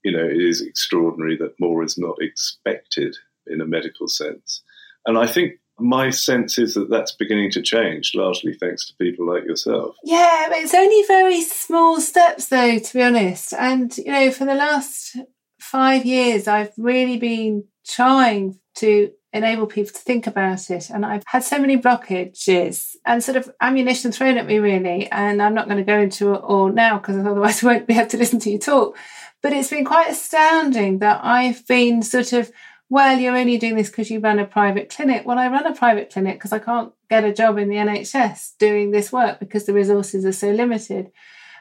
You 0.05 0.13
know, 0.13 0.25
it 0.25 0.41
is 0.41 0.63
extraordinary 0.63 1.37
that 1.37 1.61
more 1.61 1.83
is 1.85 1.99
not 1.99 2.17
expected 2.21 3.15
in 3.47 3.61
a 3.61 3.67
medical 3.67 4.09
sense. 4.09 4.63
And 5.05 5.19
I 5.19 5.27
think 5.27 5.59
my 5.79 6.11
sense 6.11 6.59
is 6.59 6.75
that 6.75 6.91
that's 6.91 7.13
beginning 7.13 7.51
to 7.53 7.63
change, 7.63 8.13
largely 8.15 8.55
thanks 8.55 8.87
to 8.87 8.95
people 8.97 9.27
like 9.27 9.45
yourself. 9.45 9.97
Yeah, 10.05 10.49
it's 10.51 10.75
only 10.75 11.03
very 11.07 11.43
small 11.43 12.01
steps, 12.01 12.47
though, 12.47 12.79
to 12.79 12.95
be 12.95 13.03
honest. 13.03 13.53
And, 13.55 13.97
you 13.99 14.13
know, 14.13 14.31
for 14.31 14.45
the 14.45 14.55
last 14.55 15.17
five 15.61 16.05
years, 16.05 16.47
I've 16.47 16.73
really 16.79 17.19
been 17.19 17.65
trying 17.87 18.59
to 18.77 19.11
enable 19.33 19.67
people 19.67 19.93
to 19.93 20.01
think 20.01 20.29
about 20.29 20.71
it. 20.71 20.91
And 20.91 21.05
I've 21.05 21.25
had 21.27 21.43
so 21.43 21.59
many 21.59 21.77
blockages 21.77 22.95
and 23.05 23.23
sort 23.23 23.37
of 23.37 23.51
ammunition 23.61 24.13
thrown 24.13 24.39
at 24.39 24.47
me, 24.47 24.59
really. 24.59 25.11
And 25.11 25.43
I'm 25.43 25.55
not 25.55 25.67
going 25.67 25.79
to 25.79 25.85
go 25.85 25.99
into 25.99 26.35
it 26.35 26.39
all 26.39 26.71
now 26.71 26.99
because 26.99 27.17
otherwise 27.17 27.63
I 27.63 27.67
won't 27.73 27.89
be 27.89 27.95
able 27.95 28.07
to 28.11 28.17
listen 28.17 28.39
to 28.41 28.51
you 28.51 28.59
talk. 28.59 28.97
But 29.43 29.53
it's 29.53 29.71
been 29.71 29.85
quite 29.85 30.11
astounding 30.11 31.01
that 31.01 31.21
I've 31.23 31.67
been 31.67 32.03
sort 32.03 32.33
of, 32.33 32.51
well, 32.91 33.19
you're 33.19 33.37
only 33.37 33.59
doing 33.59 33.77
this 33.77 33.89
because 33.89 34.11
you 34.11 34.21
run 34.21 34.39
a 34.39 34.45
private 34.45 34.91
clinic. 34.91 35.25
Well, 35.25 35.39
I 35.39 35.49
run 35.49 35.67
a 35.67 35.75
private 35.75 36.11
clinic 36.13 36.37
because 36.37 36.53
I 36.53 36.59
can't 36.59 36.93
get 37.09 37.25
a 37.25 37.33
job 37.33 37.59
in 37.59 37.69
the 37.69 37.77
NHS 37.77 38.53
doing 38.59 38.91
this 38.91 39.11
work 39.11 39.41
because 39.41 39.65
the 39.65 39.73
resources 39.73 40.25
are 40.25 40.33
so 40.33 40.51
limited. 40.51 41.11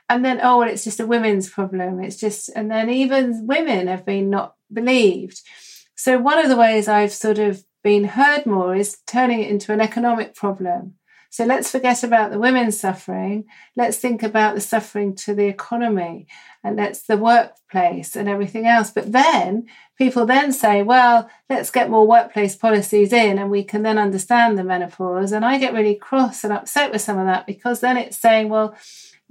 And 0.10 0.24
then, 0.24 0.40
oh, 0.44 0.60
well, 0.60 0.70
it's 0.70 0.84
just 0.84 1.00
a 1.00 1.08
women's 1.08 1.50
problem. 1.50 2.04
It's 2.04 2.18
just, 2.18 2.50
and 2.50 2.70
then 2.70 2.90
even 2.90 3.48
women 3.48 3.88
have 3.88 4.06
been 4.06 4.30
not 4.30 4.56
believed. 4.72 5.42
So, 5.96 6.20
one 6.20 6.40
of 6.40 6.50
the 6.50 6.58
ways 6.58 6.88
I've 6.88 7.14
sort 7.14 7.40
of 7.40 7.64
been 7.84 8.04
heard 8.04 8.46
more 8.46 8.76
is 8.76 8.98
turning 9.08 9.42
it 9.42 9.50
into 9.50 9.72
an 9.72 9.80
economic 9.80 10.36
problem. 10.36 10.96
So, 11.30 11.46
let's 11.46 11.72
forget 11.72 12.04
about 12.04 12.32
the 12.32 12.40
women's 12.40 12.78
suffering. 12.78 13.46
Let's 13.78 13.98
think 13.98 14.24
about 14.24 14.56
the 14.56 14.62
suffering 14.62 15.16
to 15.18 15.34
the 15.34 15.46
economy 15.46 16.28
and 16.64 16.78
that's 16.78 17.04
the 17.04 17.18
workplace 17.18 18.16
and 18.16 18.30
everything 18.30 18.68
else. 18.68 18.92
But 18.92 19.12
then 19.12 19.68
people 19.98 20.26
then 20.26 20.52
say, 20.52 20.82
well, 20.82 21.30
let's 21.50 21.72
get 21.72 21.90
more 21.90 22.08
workplace 22.08 22.56
policies 22.56 23.14
in 23.14 23.38
and 23.38 23.52
we 23.52 23.64
can 23.64 23.84
then 23.84 23.98
understand 23.98 24.58
the 24.58 24.64
menopause. 24.64 25.32
And 25.32 25.46
I 25.46 25.58
get 25.58 25.74
really 25.74 25.96
cross 25.96 26.44
and 26.44 26.52
upset 26.52 26.92
with 26.92 27.02
some 27.02 27.18
of 27.18 27.26
that 27.28 27.46
because 27.46 27.80
then 27.80 27.98
it's 27.98 28.18
saying, 28.18 28.50
well, 28.50 28.76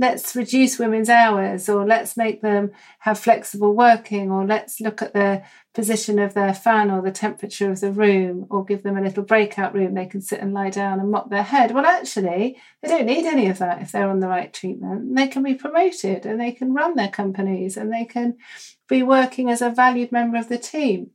let's 0.02 0.35
reduce 0.35 0.80
women's 0.80 1.09
hours 1.09 1.68
or 1.68 1.87
let's 1.87 2.16
make 2.16 2.42
them 2.42 2.73
have 2.99 3.16
flexible 3.16 3.73
working 3.73 4.32
or 4.32 4.44
let's 4.44 4.80
look 4.80 5.00
at 5.00 5.12
the 5.12 5.40
position 5.75 6.18
of 6.18 6.35
their 6.35 6.52
fan 6.52 6.90
or 6.90 7.00
the 7.00 7.12
temperature 7.12 7.71
of 7.71 7.80
the 7.80 7.92
room 7.92 8.44
or 8.50 8.64
give 8.64 8.82
them 8.82 8.99
a 8.99 9.00
little 9.00 9.23
breakout 9.23 9.73
room 9.73 9.94
they 9.94 10.04
can 10.04 10.21
sit 10.21 10.40
and 10.40 10.52
lie 10.52 10.71
down 10.71 10.99
and 10.99 11.12
mop 11.12 11.30
their 11.30 11.44
head. 11.44 11.71
Well 11.71 11.87
actually 11.87 12.59
they 12.82 12.88
don't 12.88 13.06
need 13.06 13.26
any 13.26 13.47
of 13.47 13.59
that 13.59 13.80
if 13.80 13.92
they're 13.92 14.11
on 14.11 14.18
the 14.18 14.26
right 14.26 14.52
treatment. 14.52 15.14
They 15.14 15.28
can 15.28 15.44
be 15.44 15.54
promoted 15.54 16.26
and 16.26 16.40
they 16.40 16.50
can 16.50 16.75
run 16.75 16.97
their 16.97 17.09
companies 17.09 17.76
and 17.76 17.92
they 17.92 18.04
can 18.04 18.37
be 18.88 19.04
working 19.04 19.49
as 19.50 19.62
a 19.62 19.71
valued 19.71 20.11
member 20.11 20.37
of 20.37 20.49
the 20.49 20.59
team. 20.59 21.11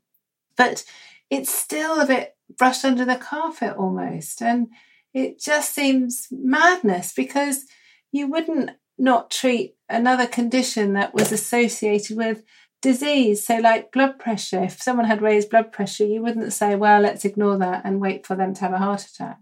But 0.55 0.85
it's 1.29 1.53
still 1.53 1.99
a 1.99 2.07
bit 2.07 2.37
brushed 2.57 2.85
under 2.85 3.03
the 3.03 3.17
carpet 3.17 3.75
almost 3.75 4.41
and 4.41 4.69
it 5.13 5.41
just 5.41 5.75
seems 5.75 6.29
madness 6.31 7.11
because 7.13 7.65
you 8.11 8.27
wouldn't 8.27 8.71
not 8.97 9.29
treat 9.29 9.75
another 9.89 10.27
condition 10.27 10.93
that 10.93 11.13
was 11.13 11.31
associated 11.31 12.17
with 12.17 12.43
disease. 12.81 13.45
So, 13.45 13.57
like 13.57 13.91
blood 13.91 14.19
pressure, 14.19 14.63
if 14.63 14.81
someone 14.81 15.07
had 15.07 15.21
raised 15.21 15.49
blood 15.49 15.71
pressure, 15.71 16.05
you 16.05 16.21
wouldn't 16.21 16.53
say, 16.53 16.75
well, 16.75 17.01
let's 17.01 17.25
ignore 17.25 17.57
that 17.57 17.83
and 17.85 18.01
wait 18.01 18.25
for 18.25 18.35
them 18.35 18.53
to 18.55 18.61
have 18.61 18.73
a 18.73 18.79
heart 18.79 19.05
attack. 19.05 19.39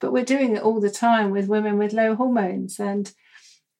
But 0.00 0.12
we're 0.12 0.24
doing 0.24 0.56
it 0.56 0.62
all 0.62 0.80
the 0.80 0.90
time 0.90 1.30
with 1.30 1.48
women 1.48 1.78
with 1.78 1.92
low 1.92 2.14
hormones, 2.14 2.78
and 2.78 3.10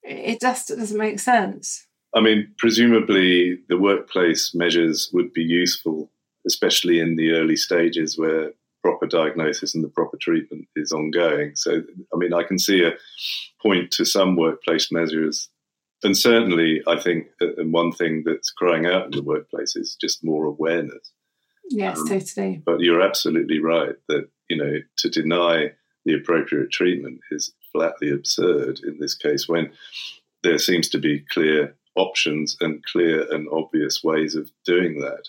it 0.03 0.41
just 0.41 0.69
doesn't 0.69 0.97
make 0.97 1.19
sense. 1.19 1.87
I 2.13 2.21
mean, 2.21 2.53
presumably 2.57 3.59
the 3.69 3.77
workplace 3.77 4.53
measures 4.55 5.09
would 5.13 5.31
be 5.31 5.43
useful, 5.43 6.11
especially 6.45 6.99
in 6.99 7.15
the 7.15 7.31
early 7.31 7.55
stages 7.55 8.17
where 8.17 8.53
proper 8.81 9.07
diagnosis 9.07 9.75
and 9.75 9.83
the 9.83 9.89
proper 9.89 10.17
treatment 10.17 10.67
is 10.75 10.91
ongoing. 10.91 11.55
So, 11.55 11.81
I 12.13 12.17
mean, 12.17 12.33
I 12.33 12.43
can 12.43 12.59
see 12.59 12.83
a 12.83 12.93
point 13.61 13.91
to 13.91 14.05
some 14.05 14.35
workplace 14.35 14.91
measures. 14.91 15.49
And 16.01 16.17
certainly, 16.17 16.81
I 16.87 16.97
think 16.97 17.27
and 17.41 17.73
one 17.73 17.91
thing 17.91 18.23
that's 18.25 18.51
crying 18.51 18.85
out 18.85 19.05
in 19.05 19.11
the 19.11 19.21
workplace 19.21 19.75
is 19.75 19.97
just 19.99 20.23
more 20.23 20.45
awareness. 20.45 21.11
Yes, 21.69 21.99
um, 21.99 22.07
totally. 22.07 22.61
But 22.65 22.79
you're 22.79 23.01
absolutely 23.01 23.59
right 23.59 23.95
that, 24.07 24.29
you 24.49 24.57
know, 24.57 24.77
to 24.97 25.09
deny 25.09 25.71
the 26.05 26.15
appropriate 26.15 26.71
treatment 26.71 27.19
is 27.31 27.53
flatly 27.71 28.09
absurd 28.11 28.79
in 28.79 28.97
this 28.99 29.13
case 29.13 29.47
when 29.47 29.71
there 30.41 30.57
seems 30.57 30.89
to 30.89 30.97
be 30.97 31.25
clear 31.31 31.75
options 31.95 32.55
and 32.61 32.83
clear 32.85 33.31
and 33.31 33.47
obvious 33.51 34.03
ways 34.03 34.35
of 34.35 34.49
doing 34.65 34.99
that 35.01 35.23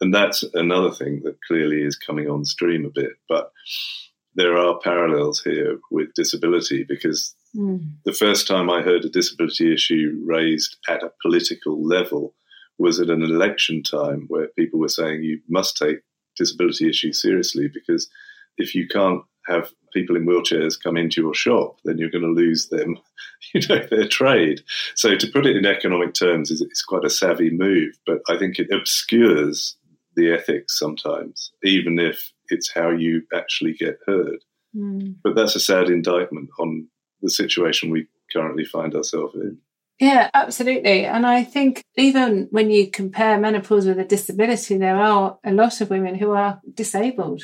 and 0.00 0.14
that's 0.14 0.44
another 0.54 0.90
thing 0.90 1.22
that 1.24 1.42
clearly 1.46 1.82
is 1.82 1.96
coming 1.96 2.28
on 2.28 2.44
stream 2.44 2.84
a 2.84 2.90
bit. 2.90 3.12
But 3.28 3.52
there 4.34 4.56
are 4.56 4.78
parallels 4.78 5.42
here 5.42 5.78
with 5.90 6.14
disability 6.14 6.84
because 6.84 7.34
mm. 7.56 7.84
the 8.04 8.12
first 8.12 8.46
time 8.46 8.70
I 8.70 8.82
heard 8.82 9.04
a 9.04 9.08
disability 9.08 9.72
issue 9.72 10.22
raised 10.24 10.76
at 10.88 11.02
a 11.02 11.12
political 11.22 11.84
level 11.84 12.34
was 12.78 13.00
at 13.00 13.10
an 13.10 13.22
election 13.22 13.82
time 13.82 14.26
where 14.28 14.48
people 14.56 14.78
were 14.78 14.88
saying 14.88 15.24
you 15.24 15.40
must 15.48 15.76
take 15.76 15.98
disability 16.36 16.88
issues 16.88 17.20
seriously 17.20 17.68
because 17.72 18.08
if 18.56 18.74
you 18.74 18.86
can't 18.86 19.22
have 19.48 19.72
people 19.92 20.14
in 20.14 20.26
wheelchairs 20.26 20.80
come 20.80 20.96
into 20.96 21.22
your 21.22 21.34
shop, 21.34 21.78
then 21.84 21.98
you're 21.98 22.10
going 22.10 22.22
to 22.22 22.28
lose 22.28 22.68
them, 22.68 22.96
you 23.54 23.60
know, 23.68 23.84
their 23.90 24.06
trade. 24.06 24.60
So 24.94 25.16
to 25.16 25.26
put 25.26 25.46
it 25.46 25.56
in 25.56 25.66
economic 25.66 26.14
terms 26.14 26.50
is, 26.50 26.60
is 26.60 26.82
quite 26.82 27.04
a 27.04 27.10
savvy 27.10 27.50
move, 27.50 27.98
but 28.06 28.20
I 28.28 28.36
think 28.36 28.58
it 28.58 28.70
obscures 28.70 29.76
the 30.18 30.32
ethics 30.32 30.78
sometimes, 30.78 31.52
even 31.62 31.98
if 31.98 32.32
it's 32.48 32.72
how 32.74 32.90
you 32.90 33.22
actually 33.32 33.72
get 33.72 33.96
heard. 34.06 34.44
Mm. 34.76 35.16
But 35.22 35.36
that's 35.36 35.56
a 35.56 35.60
sad 35.60 35.88
indictment 35.88 36.50
on 36.58 36.88
the 37.22 37.30
situation 37.30 37.90
we 37.90 38.08
currently 38.32 38.64
find 38.64 38.94
ourselves 38.94 39.34
in. 39.36 39.58
Yeah, 40.00 40.30
absolutely. 40.34 41.06
And 41.06 41.26
I 41.26 41.42
think 41.42 41.82
even 41.96 42.48
when 42.50 42.70
you 42.70 42.90
compare 42.90 43.38
menopause 43.38 43.86
with 43.86 43.98
a 43.98 44.04
disability, 44.04 44.76
there 44.76 44.96
are 44.96 45.38
a 45.44 45.52
lot 45.52 45.80
of 45.80 45.90
women 45.90 46.14
who 46.14 46.32
are 46.32 46.60
disabled 46.72 47.42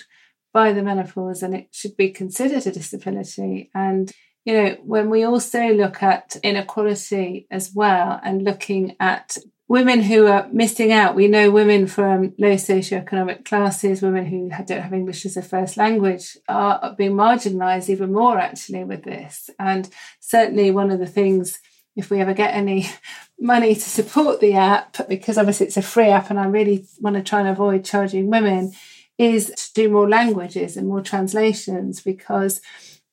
by 0.52 0.72
the 0.72 0.82
menopause 0.82 1.42
and 1.42 1.54
it 1.54 1.68
should 1.72 1.96
be 1.96 2.10
considered 2.10 2.66
a 2.66 2.70
disability. 2.70 3.70
And, 3.74 4.12
you 4.44 4.54
know, 4.54 4.76
when 4.84 5.10
we 5.10 5.24
also 5.24 5.68
look 5.70 6.00
at 6.02 6.36
inequality 6.44 7.48
as 7.50 7.72
well 7.74 8.20
and 8.22 8.42
looking 8.42 8.94
at 9.00 9.36
women 9.68 10.02
who 10.02 10.26
are 10.26 10.48
missing 10.52 10.92
out. 10.92 11.14
We 11.14 11.28
know 11.28 11.50
women 11.50 11.86
from 11.86 12.34
low 12.38 12.54
socioeconomic 12.54 13.44
classes, 13.44 14.02
women 14.02 14.26
who 14.26 14.50
don't 14.66 14.82
have 14.82 14.92
English 14.92 15.24
as 15.24 15.36
a 15.36 15.42
first 15.42 15.76
language, 15.76 16.36
are 16.48 16.94
being 16.96 17.12
marginalised 17.12 17.88
even 17.88 18.12
more 18.12 18.38
actually 18.38 18.84
with 18.84 19.04
this. 19.04 19.48
And 19.58 19.88
certainly, 20.20 20.70
one 20.70 20.90
of 20.90 20.98
the 20.98 21.06
things, 21.06 21.60
if 21.96 22.10
we 22.10 22.20
ever 22.20 22.34
get 22.34 22.54
any 22.54 22.88
money 23.40 23.74
to 23.74 23.80
support 23.80 24.40
the 24.40 24.54
app, 24.54 25.08
because 25.08 25.38
obviously 25.38 25.66
it's 25.66 25.76
a 25.76 25.82
free 25.82 26.08
app 26.08 26.30
and 26.30 26.38
I 26.38 26.46
really 26.46 26.86
want 27.00 27.16
to 27.16 27.22
try 27.22 27.40
and 27.40 27.48
avoid 27.48 27.84
charging 27.84 28.28
women, 28.28 28.72
is 29.16 29.46
to 29.46 29.72
do 29.74 29.88
more 29.88 30.08
languages 30.08 30.76
and 30.76 30.88
more 30.88 31.00
translations 31.00 32.00
because 32.02 32.60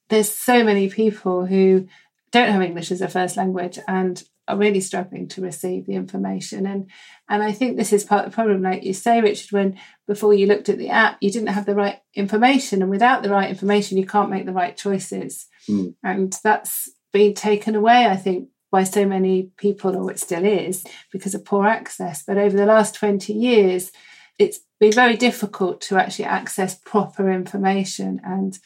there's 0.10 0.31
so 0.31 0.63
many 0.63 0.89
people 0.89 1.46
who 1.46 1.88
don't 2.31 2.50
have 2.50 2.62
English 2.62 2.91
as 2.91 3.01
a 3.01 3.08
first 3.08 3.38
language 3.38 3.77
and 3.88 4.24
are 4.51 4.58
really 4.58 4.81
struggling 4.81 5.27
to 5.29 5.41
receive 5.41 5.86
the 5.86 5.93
information. 5.93 6.65
And 6.65 6.89
and 7.29 7.41
I 7.41 7.51
think 7.51 7.77
this 7.77 7.93
is 7.93 8.03
part 8.03 8.25
of 8.25 8.31
the 8.31 8.36
problem, 8.36 8.62
like 8.62 8.84
you 8.84 8.93
say, 8.93 9.22
Richard, 9.22 9.51
when 9.51 9.79
before 10.08 10.34
you 10.34 10.48
looked 10.48 10.70
at 10.70 10.77
the 10.77 10.89
app, 10.89 11.17
you 11.22 11.31
didn't 11.31 11.50
have 11.50 11.65
the 11.65 11.75
right 11.75 12.00
information. 12.13 12.81
And 12.81 12.91
without 12.91 13.24
the 13.24 13.29
right 13.29 13.50
information, 13.50 13.98
you 13.98 14.05
can't 14.05 14.29
make 14.29 14.46
the 14.46 14.53
right 14.53 14.75
choices. 14.75 15.48
Mm. 15.70 15.96
And 16.03 16.38
that's 16.43 16.89
been 17.13 17.34
taken 17.34 17.75
away, 17.75 18.08
I 18.08 18.15
think, 18.17 18.50
by 18.72 18.84
so 18.84 19.05
many 19.05 19.51
people, 19.58 19.96
or 19.96 20.12
it 20.12 20.20
still 20.20 20.46
is, 20.46 20.86
because 21.12 21.36
of 21.36 21.46
poor 21.46 21.67
access. 21.67 22.24
But 22.24 22.38
over 22.38 22.55
the 22.55 22.65
last 22.65 22.96
20 22.96 23.34
years, 23.34 23.91
it's 24.39 24.60
been 24.79 24.93
very 24.93 25.17
difficult 25.17 25.81
to 25.81 25.98
actually 25.98 26.25
access 26.25 26.75
proper 26.75 27.29
information. 27.29 28.22
And 28.24 28.58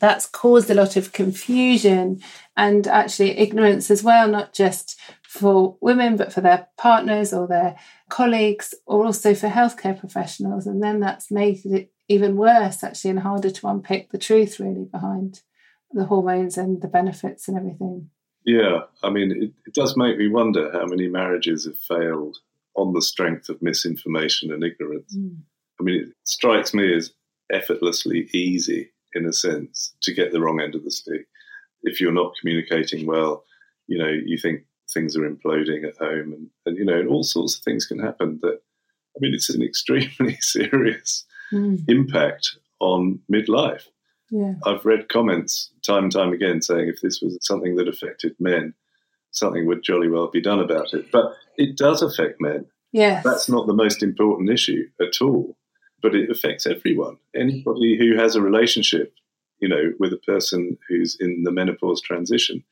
that's 0.00 0.26
caused 0.26 0.68
a 0.68 0.74
lot 0.74 0.96
of 0.96 1.12
confusion 1.12 2.20
and 2.56 2.88
actually 2.88 3.38
ignorance 3.38 3.88
as 3.90 4.02
well, 4.02 4.26
not 4.26 4.52
just 4.52 4.98
for 5.32 5.78
women, 5.80 6.16
but 6.16 6.30
for 6.30 6.42
their 6.42 6.68
partners 6.76 7.32
or 7.32 7.46
their 7.46 7.74
colleagues, 8.10 8.74
or 8.84 9.06
also 9.06 9.34
for 9.34 9.48
healthcare 9.48 9.98
professionals. 9.98 10.66
And 10.66 10.82
then 10.82 11.00
that's 11.00 11.30
made 11.30 11.64
it 11.64 11.90
even 12.06 12.36
worse, 12.36 12.84
actually, 12.84 13.12
and 13.12 13.20
harder 13.20 13.50
to 13.50 13.68
unpick 13.68 14.10
the 14.10 14.18
truth 14.18 14.60
really 14.60 14.84
behind 14.84 15.40
the 15.90 16.04
hormones 16.04 16.58
and 16.58 16.82
the 16.82 16.88
benefits 16.88 17.48
and 17.48 17.56
everything. 17.56 18.10
Yeah, 18.44 18.80
I 19.02 19.08
mean, 19.08 19.30
it, 19.30 19.52
it 19.66 19.72
does 19.72 19.96
make 19.96 20.18
me 20.18 20.28
wonder 20.28 20.70
how 20.70 20.84
many 20.84 21.08
marriages 21.08 21.64
have 21.64 21.78
failed 21.78 22.36
on 22.76 22.92
the 22.92 23.00
strength 23.00 23.48
of 23.48 23.62
misinformation 23.62 24.52
and 24.52 24.62
ignorance. 24.62 25.16
Mm. 25.16 25.38
I 25.80 25.82
mean, 25.82 26.02
it 26.02 26.08
strikes 26.24 26.74
me 26.74 26.94
as 26.94 27.10
effortlessly 27.50 28.28
easy, 28.34 28.90
in 29.14 29.24
a 29.24 29.32
sense, 29.32 29.94
to 30.02 30.12
get 30.12 30.30
the 30.30 30.42
wrong 30.42 30.60
end 30.60 30.74
of 30.74 30.84
the 30.84 30.90
stick. 30.90 31.26
If 31.84 32.02
you're 32.02 32.12
not 32.12 32.34
communicating 32.38 33.06
well, 33.06 33.44
you 33.86 33.96
know, 33.96 34.08
you 34.10 34.36
think 34.36 34.64
things 34.92 35.16
are 35.16 35.28
imploding 35.28 35.86
at 35.86 35.96
home, 35.96 36.32
and, 36.32 36.50
and 36.66 36.76
you 36.76 36.84
know, 36.84 36.98
and 36.98 37.08
all 37.08 37.22
sorts 37.22 37.56
of 37.56 37.64
things 37.64 37.86
can 37.86 37.98
happen. 37.98 38.38
That 38.42 38.60
I 39.16 39.20
mean, 39.20 39.34
it's 39.34 39.50
an 39.50 39.62
extremely 39.62 40.38
serious 40.40 41.24
mm. 41.52 41.82
impact 41.88 42.56
on 42.80 43.20
midlife. 43.30 43.84
Yeah. 44.30 44.54
I've 44.64 44.84
read 44.84 45.10
comments 45.10 45.70
time 45.86 46.04
and 46.04 46.12
time 46.12 46.32
again 46.32 46.62
saying 46.62 46.88
if 46.88 47.00
this 47.02 47.20
was 47.20 47.36
something 47.42 47.76
that 47.76 47.88
affected 47.88 48.34
men, 48.40 48.74
something 49.30 49.66
would 49.66 49.82
jolly 49.82 50.08
well 50.08 50.28
be 50.28 50.40
done 50.40 50.58
about 50.58 50.94
it. 50.94 51.12
But 51.12 51.34
it 51.58 51.76
does 51.76 52.00
affect 52.02 52.40
men. 52.40 52.66
Yes. 52.92 53.22
That's 53.24 53.48
not 53.48 53.66
the 53.66 53.74
most 53.74 54.02
important 54.02 54.50
issue 54.50 54.88
at 55.00 55.20
all, 55.20 55.56
but 56.02 56.14
it 56.14 56.30
affects 56.30 56.66
everyone. 56.66 57.18
Anybody 57.34 57.98
who 57.98 58.16
has 58.16 58.34
a 58.34 58.42
relationship, 58.42 59.14
you 59.60 59.68
know, 59.68 59.92
with 59.98 60.12
a 60.12 60.18
person 60.18 60.78
who's 60.88 61.16
in 61.20 61.42
the 61.44 61.52
menopause 61.52 62.00
transition 62.00 62.64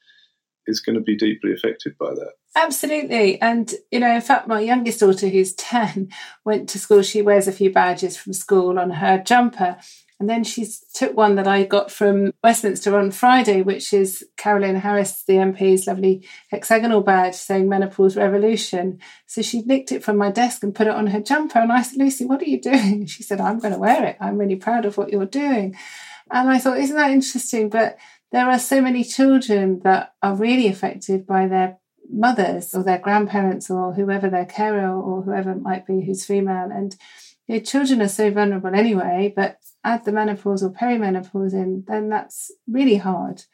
is 0.66 0.80
going 0.80 0.96
to 0.96 1.02
be 1.02 1.16
deeply 1.16 1.52
affected 1.52 1.96
by 1.98 2.10
that. 2.10 2.32
Absolutely. 2.56 3.40
And, 3.40 3.72
you 3.90 4.00
know, 4.00 4.12
in 4.12 4.20
fact, 4.20 4.48
my 4.48 4.60
youngest 4.60 5.00
daughter, 5.00 5.28
who's 5.28 5.54
10, 5.54 6.10
went 6.44 6.68
to 6.70 6.78
school. 6.78 7.02
She 7.02 7.22
wears 7.22 7.48
a 7.48 7.52
few 7.52 7.72
badges 7.72 8.16
from 8.16 8.32
school 8.32 8.78
on 8.78 8.90
her 8.90 9.18
jumper. 9.18 9.76
And 10.18 10.28
then 10.28 10.44
she 10.44 10.68
took 10.92 11.16
one 11.16 11.36
that 11.36 11.48
I 11.48 11.64
got 11.64 11.90
from 11.90 12.32
Westminster 12.44 12.94
on 12.98 13.10
Friday, 13.10 13.62
which 13.62 13.94
is 13.94 14.22
Carolyn 14.36 14.76
Harris, 14.76 15.22
the 15.22 15.36
MP's 15.36 15.86
lovely 15.86 16.28
hexagonal 16.50 17.00
badge 17.00 17.34
saying 17.34 17.70
menopause 17.70 18.18
revolution. 18.18 19.00
So 19.26 19.40
she 19.40 19.62
nicked 19.62 19.92
it 19.92 20.04
from 20.04 20.18
my 20.18 20.30
desk 20.30 20.62
and 20.62 20.74
put 20.74 20.88
it 20.88 20.92
on 20.92 21.06
her 21.06 21.20
jumper. 21.20 21.60
And 21.60 21.72
I 21.72 21.80
said, 21.80 21.98
Lucy, 21.98 22.26
what 22.26 22.42
are 22.42 22.48
you 22.48 22.60
doing? 22.60 23.06
She 23.10 23.22
said, 23.22 23.40
I'm 23.40 23.60
going 23.60 23.72
to 23.72 23.80
wear 23.80 24.04
it. 24.04 24.18
I'm 24.20 24.36
really 24.36 24.56
proud 24.56 24.84
of 24.84 24.98
what 24.98 25.10
you're 25.10 25.24
doing. 25.24 25.74
And 26.30 26.50
I 26.50 26.58
thought, 26.58 26.78
isn't 26.78 26.96
that 26.96 27.10
interesting? 27.10 27.70
But 27.70 27.96
there 28.32 28.48
are 28.48 28.58
so 28.58 28.80
many 28.80 29.04
children 29.04 29.80
that 29.84 30.14
are 30.22 30.34
really 30.34 30.68
affected 30.68 31.26
by 31.26 31.46
their 31.46 31.78
mothers 32.12 32.74
or 32.74 32.82
their 32.82 32.98
grandparents 32.98 33.70
or 33.70 33.94
whoever 33.94 34.28
their 34.28 34.44
carer 34.44 34.90
or 34.90 35.22
whoever 35.22 35.52
it 35.52 35.62
might 35.62 35.86
be 35.86 36.04
who's 36.04 36.24
female. 36.24 36.70
And 36.72 36.96
you 37.46 37.56
know, 37.56 37.60
children 37.60 38.02
are 38.02 38.08
so 38.08 38.30
vulnerable 38.30 38.74
anyway, 38.74 39.32
but 39.34 39.58
add 39.84 40.04
the 40.04 40.12
menopause 40.12 40.62
or 40.62 40.70
perimenopause 40.70 41.52
in, 41.52 41.84
then 41.86 42.08
that's 42.08 42.50
really 42.68 42.96
hard. 42.96 43.44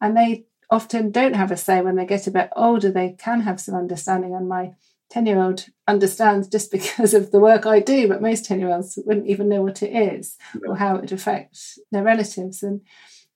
And 0.00 0.16
they 0.16 0.46
often 0.70 1.10
don't 1.10 1.36
have 1.36 1.50
a 1.50 1.56
say 1.56 1.80
when 1.82 1.96
they 1.96 2.06
get 2.06 2.26
a 2.26 2.32
bit 2.32 2.50
older. 2.56 2.90
They 2.90 3.16
can 3.18 3.42
have 3.42 3.60
some 3.60 3.74
understanding. 3.74 4.34
And 4.34 4.48
my 4.48 4.72
10 5.10 5.26
year 5.26 5.40
old 5.40 5.66
understands 5.86 6.48
just 6.48 6.70
because 6.72 7.14
of 7.14 7.30
the 7.30 7.40
work 7.40 7.66
I 7.66 7.80
do, 7.80 8.08
but 8.08 8.22
most 8.22 8.44
10 8.44 8.60
year 8.60 8.70
olds 8.70 8.98
wouldn't 9.04 9.28
even 9.28 9.48
know 9.48 9.62
what 9.62 9.82
it 9.82 9.90
is 9.90 10.36
or 10.66 10.76
how 10.76 10.96
it 10.96 11.02
would 11.02 11.12
affect 11.12 11.58
their 11.92 12.02
relatives. 12.02 12.62
And 12.62 12.80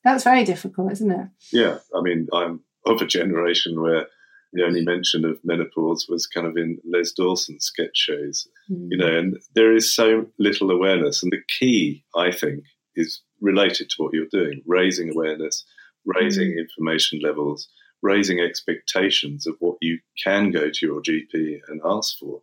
that's 0.09 0.25
very 0.25 0.45
difficult, 0.45 0.93
isn't 0.93 1.11
it? 1.11 1.29
Yeah. 1.53 1.79
I 1.95 2.01
mean, 2.01 2.29
I'm 2.33 2.61
of 2.87 3.03
a 3.03 3.07
generation 3.07 3.81
where 3.81 4.07
the 4.53 4.65
only 4.65 4.83
mention 4.83 5.25
of 5.25 5.39
menopause 5.45 6.07
was 6.09 6.27
kind 6.27 6.47
of 6.47 6.57
in 6.57 6.79
Les 6.85 7.13
Dawson 7.13 7.61
sketch 7.61 7.97
shows, 7.97 8.49
mm. 8.71 8.89
you 8.91 8.97
know, 8.97 9.19
and 9.19 9.37
there 9.55 9.75
is 9.75 9.95
so 9.95 10.27
little 10.39 10.71
awareness. 10.71 11.23
And 11.23 11.31
the 11.31 11.43
key, 11.59 12.05
I 12.17 12.31
think, 12.33 12.65
is 12.97 13.21
related 13.41 13.91
to 13.91 14.03
what 14.03 14.15
you're 14.15 14.27
doing 14.33 14.63
raising 14.67 15.11
awareness, 15.11 15.65
raising 16.07 16.53
mm. 16.53 16.59
information 16.59 17.21
levels, 17.21 17.69
raising 18.03 18.41
expectations 18.41 19.47
of 19.47 19.57
what 19.59 19.77
you 19.83 19.99
can 20.23 20.51
go 20.51 20.71
to 20.71 20.87
your 20.87 21.03
GP 21.03 21.61
and 21.69 21.81
ask 21.85 22.19
for. 22.19 22.41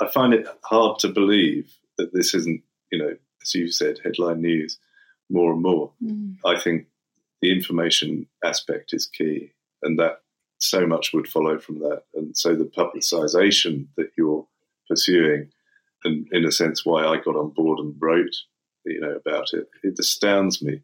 I 0.00 0.08
find 0.08 0.34
it 0.34 0.46
hard 0.64 0.98
to 1.00 1.08
believe 1.08 1.72
that 1.96 2.12
this 2.12 2.34
isn't, 2.34 2.62
you 2.90 2.98
know, 2.98 3.16
as 3.42 3.54
you 3.54 3.70
said, 3.70 3.98
headline 4.04 4.42
news 4.42 4.78
more 5.32 5.52
and 5.52 5.62
more. 5.62 5.92
Mm. 6.02 6.36
I 6.44 6.60
think 6.60 6.86
the 7.40 7.52
information 7.52 8.26
aspect 8.44 8.92
is 8.92 9.06
key, 9.06 9.52
and 9.82 9.98
that 9.98 10.20
so 10.58 10.86
much 10.86 11.12
would 11.12 11.26
follow 11.26 11.58
from 11.58 11.80
that. 11.80 12.02
And 12.14 12.36
so 12.36 12.54
the 12.54 12.64
publicisation 12.64 13.88
that 13.96 14.10
you're 14.16 14.46
pursuing, 14.88 15.50
and 16.04 16.26
in 16.30 16.44
a 16.44 16.52
sense, 16.52 16.84
why 16.84 17.04
I 17.04 17.16
got 17.16 17.36
on 17.36 17.50
board 17.50 17.78
and 17.78 17.94
wrote, 17.98 18.34
you 18.84 19.00
know, 19.00 19.16
about 19.16 19.48
it, 19.52 19.68
it 19.82 19.98
astounds 19.98 20.62
me 20.62 20.82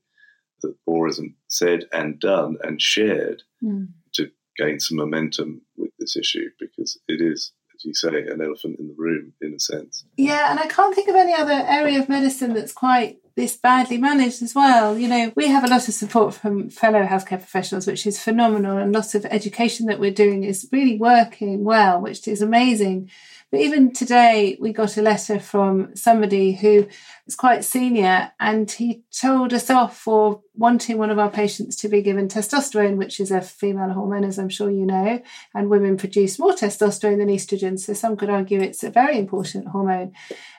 that 0.63 0.75
more 0.87 1.07
isn't 1.09 1.35
said 1.47 1.85
and 1.93 2.19
done 2.19 2.57
and 2.63 2.83
shared 2.83 3.43
mm. 3.63 3.89
to 4.15 4.31
gain 4.57 4.81
some 4.81 4.97
momentum 4.97 5.63
with 5.77 5.91
this 5.99 6.17
issue 6.17 6.51
because 6.59 6.99
it 7.07 7.21
is 7.21 7.53
as 7.79 7.85
you 7.85 7.95
say, 7.95 8.23
an 8.23 8.41
elephant 8.41 8.79
in 8.79 8.89
the 8.89 8.95
room 8.97 9.33
in 9.41 9.55
a 9.55 9.61
sense. 9.61 10.05
Yeah, 10.17 10.51
and 10.51 10.59
I 10.59 10.67
can't 10.67 10.95
think 10.95 11.09
of 11.09 11.15
any 11.15 11.33
other 11.33 11.53
area 11.53 12.01
of 12.01 12.09
medicine 12.09 12.55
that's 12.55 12.73
quite 12.73 13.19
this 13.37 13.57
badly 13.57 13.99
managed 13.99 14.43
as 14.43 14.53
well. 14.53 14.99
You 14.99 15.07
know, 15.07 15.33
we 15.37 15.47
have 15.47 15.63
a 15.63 15.69
lot 15.69 15.87
of 15.87 15.95
support 15.95 16.35
from 16.35 16.71
fellow 16.71 17.05
healthcare 17.05 17.39
professionals, 17.39 17.87
which 17.87 18.05
is 18.05 18.21
phenomenal, 18.21 18.79
and 18.79 18.93
lots 18.93 19.15
of 19.15 19.25
education 19.27 19.87
that 19.87 20.01
we're 20.01 20.11
doing 20.11 20.43
is 20.43 20.69
really 20.73 20.99
working 20.99 21.63
well, 21.63 22.01
which 22.01 22.27
is 22.27 22.43
amazing. 22.43 23.11
But 23.51 23.61
even 23.61 23.95
today, 23.95 24.59
we 24.61 24.75
got 24.75 24.99
a 24.99 25.03
letter 25.03 25.41
from 25.41 25.97
somebody 25.97 26.53
who 26.53 26.87
is 27.27 27.35
quite 27.35 27.65
senior, 27.65 28.31
and 28.39 28.71
he 28.71 29.05
told 29.11 29.55
us 29.55 29.71
off 29.71 29.97
for 29.97 30.43
wanting 30.55 30.99
one 30.99 31.11
of 31.11 31.19
our 31.19 31.31
patients 31.31 31.77
to 31.77 31.89
be 31.89 32.03
given 32.03 32.29
testosterone, 32.29 32.97
which 32.97 33.21
is 33.21 33.31
a 33.31 33.41
female 33.41 33.91
hormone, 33.91 34.25
as 34.25 34.39
I'm 34.39 34.51
sure 34.51 34.71
you 34.71 34.85
know, 34.85 35.23
and 35.55 35.71
women 35.71 35.97
produce 35.97 36.39
more 36.39 36.53
testosterone 36.53 37.19
than 37.19 37.29
estrogen. 37.29 37.79
So 37.79 37.95
some 37.95 38.19
could 38.19 38.29
argue 38.29 38.61
it's 38.61 38.85
a 38.85 38.91
very 38.91 39.19
important 39.19 39.69
hormone. 39.69 40.13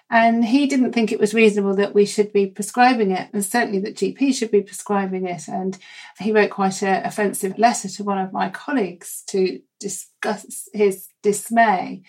And 0.09 0.43
he 0.43 0.65
didn't 0.65 0.93
think 0.93 1.11
it 1.11 1.19
was 1.19 1.35
reasonable 1.35 1.75
that 1.75 1.93
we 1.93 2.07
should 2.07 2.33
be 2.33 2.47
prescribing 2.47 3.11
it, 3.11 3.29
and 3.31 3.45
certainly 3.45 3.79
that 3.81 3.97
GP 3.97 4.33
should 4.33 4.49
be 4.49 4.63
prescribing 4.63 5.27
it. 5.27 5.47
And 5.47 5.77
he 6.17 6.31
wrote 6.31 6.49
quite 6.49 6.81
an 6.81 7.05
offensive 7.05 7.59
letter 7.59 7.87
to 7.87 8.03
one 8.03 8.17
of 8.17 8.33
my 8.33 8.49
colleagues 8.49 9.23
to 9.27 9.61
discuss 9.79 10.67
his 10.73 11.09
dismay. 11.21 12.01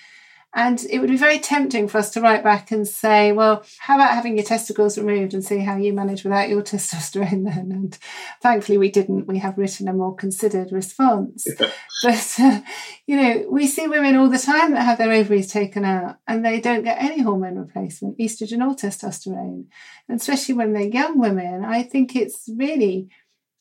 And 0.52 0.84
it 0.90 0.98
would 0.98 1.10
be 1.10 1.16
very 1.16 1.38
tempting 1.38 1.86
for 1.86 1.98
us 1.98 2.10
to 2.10 2.20
write 2.20 2.42
back 2.42 2.72
and 2.72 2.86
say, 2.86 3.30
well, 3.30 3.64
how 3.78 3.94
about 3.94 4.14
having 4.14 4.36
your 4.36 4.44
testicles 4.44 4.98
removed 4.98 5.32
and 5.32 5.44
see 5.44 5.58
how 5.58 5.76
you 5.76 5.92
manage 5.92 6.24
without 6.24 6.48
your 6.48 6.62
testosterone 6.62 7.44
then? 7.44 7.70
And 7.70 7.98
thankfully, 8.42 8.76
we 8.76 8.90
didn't. 8.90 9.28
We 9.28 9.38
have 9.38 9.58
written 9.58 9.86
a 9.86 9.92
more 9.92 10.14
considered 10.14 10.72
response. 10.72 11.46
Yeah. 11.46 11.70
But, 12.02 12.34
uh, 12.40 12.60
you 13.06 13.16
know, 13.16 13.46
we 13.48 13.68
see 13.68 13.86
women 13.86 14.16
all 14.16 14.28
the 14.28 14.38
time 14.38 14.72
that 14.72 14.82
have 14.82 14.98
their 14.98 15.12
ovaries 15.12 15.52
taken 15.52 15.84
out 15.84 16.16
and 16.26 16.44
they 16.44 16.60
don't 16.60 16.82
get 16.82 17.00
any 17.00 17.22
hormone 17.22 17.56
replacement, 17.56 18.18
estrogen 18.18 18.66
or 18.66 18.74
testosterone. 18.74 19.66
And 20.08 20.20
especially 20.20 20.56
when 20.56 20.72
they're 20.72 20.82
young 20.82 21.18
women, 21.18 21.64
I 21.64 21.84
think 21.84 22.16
it's 22.16 22.48
really 22.56 23.08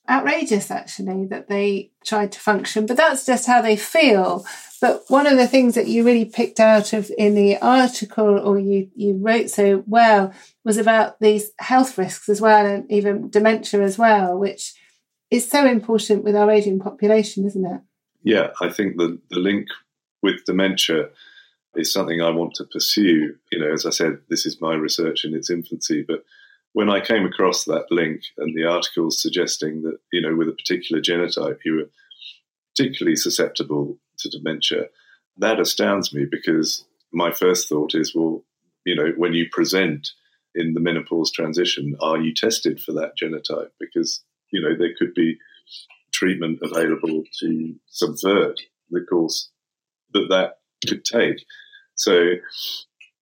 outrageous 0.10 0.72
actually 0.72 1.28
that 1.28 1.48
they 1.48 1.92
tried 2.04 2.32
to 2.32 2.40
function, 2.40 2.86
but 2.86 2.98
that's 2.98 3.26
just 3.26 3.46
how 3.46 3.62
they 3.62 3.76
feel. 3.76 4.46
But 4.82 5.04
one 5.10 5.28
of 5.28 5.38
the 5.38 5.48
things 5.48 5.76
that 5.76 5.88
you 5.88 6.04
really 6.06 6.26
picked 6.26 6.60
out 6.60 6.94
of 6.94 7.12
in 7.18 7.36
the 7.36 7.58
article 7.58 8.40
or 8.40 8.58
you, 8.58 8.90
you 8.96 9.18
wrote 9.18 9.50
so 9.50 9.84
well 9.86 10.34
was 10.64 10.78
about 10.78 11.20
these 11.20 11.52
health 11.60 11.98
risks 11.98 12.30
as 12.30 12.40
well 12.40 12.66
and 12.66 12.90
even 12.92 13.30
dementia 13.30 13.82
as 13.82 13.98
well, 13.98 14.38
which 14.38 14.74
is 15.30 15.50
so 15.50 15.66
important 15.66 16.24
with 16.24 16.36
our 16.36 16.50
aging 16.50 16.80
population, 16.80 17.46
isn't 17.46 17.66
it? 17.66 17.82
Yeah, 18.24 18.52
I 18.62 18.70
think 18.70 18.98
the, 18.98 19.20
the 19.30 19.40
link 19.40 19.68
with 20.22 20.46
dementia 20.46 21.10
is 21.76 21.94
something 21.94 22.22
I 22.22 22.32
want 22.32 22.56
to 22.56 22.66
pursue. 22.66 23.36
You 23.52 23.60
know, 23.60 23.72
as 23.72 23.86
I 23.86 23.92
said, 23.92 24.20
this 24.30 24.46
is 24.46 24.62
my 24.62 24.74
research 24.74 25.24
in 25.26 25.34
its 25.34 25.50
infancy, 25.50 26.04
but 26.08 26.24
when 26.74 26.90
I 26.90 27.00
came 27.00 27.26
across 27.26 27.66
that 27.66 27.86
link 27.90 28.22
and 28.38 28.56
the 28.56 28.66
articles 28.66 29.22
suggesting 29.22 29.82
that, 29.84 29.98
you 30.14 30.22
know, 30.22 30.36
with 30.36 30.50
a 30.50 30.54
particular 30.54 31.02
genotype, 31.02 31.60
you 31.66 31.76
were 31.76 31.90
particularly 32.76 33.16
susceptible 33.16 33.98
to 34.20 34.30
dementia, 34.30 34.86
that 35.38 35.60
astounds 35.60 36.14
me 36.14 36.26
because 36.30 36.86
my 37.12 37.32
first 37.32 37.68
thought 37.68 37.96
is, 37.96 38.14
well, 38.14 38.44
you 38.86 38.96
know, 38.96 39.14
when 39.18 39.34
you 39.34 39.48
present 39.52 40.10
in 40.56 40.74
the 40.74 40.80
menopause 40.80 41.32
transition, 41.32 41.96
are 42.02 42.18
you 42.18 42.34
tested 42.34 42.80
for 42.80 42.92
that 42.94 43.14
genotype? 43.22 43.70
Because, 43.80 44.24
you 44.52 44.62
know, 44.62 44.76
there 44.78 44.94
could 44.98 45.14
be 45.14 45.38
treatment 46.12 46.60
available 46.62 47.24
to 47.40 47.76
subvert 47.88 48.60
the 48.90 49.02
course 49.10 49.50
that 50.14 50.28
that 50.30 50.60
could 50.88 51.06
take. 51.06 51.44
So, 51.96 52.34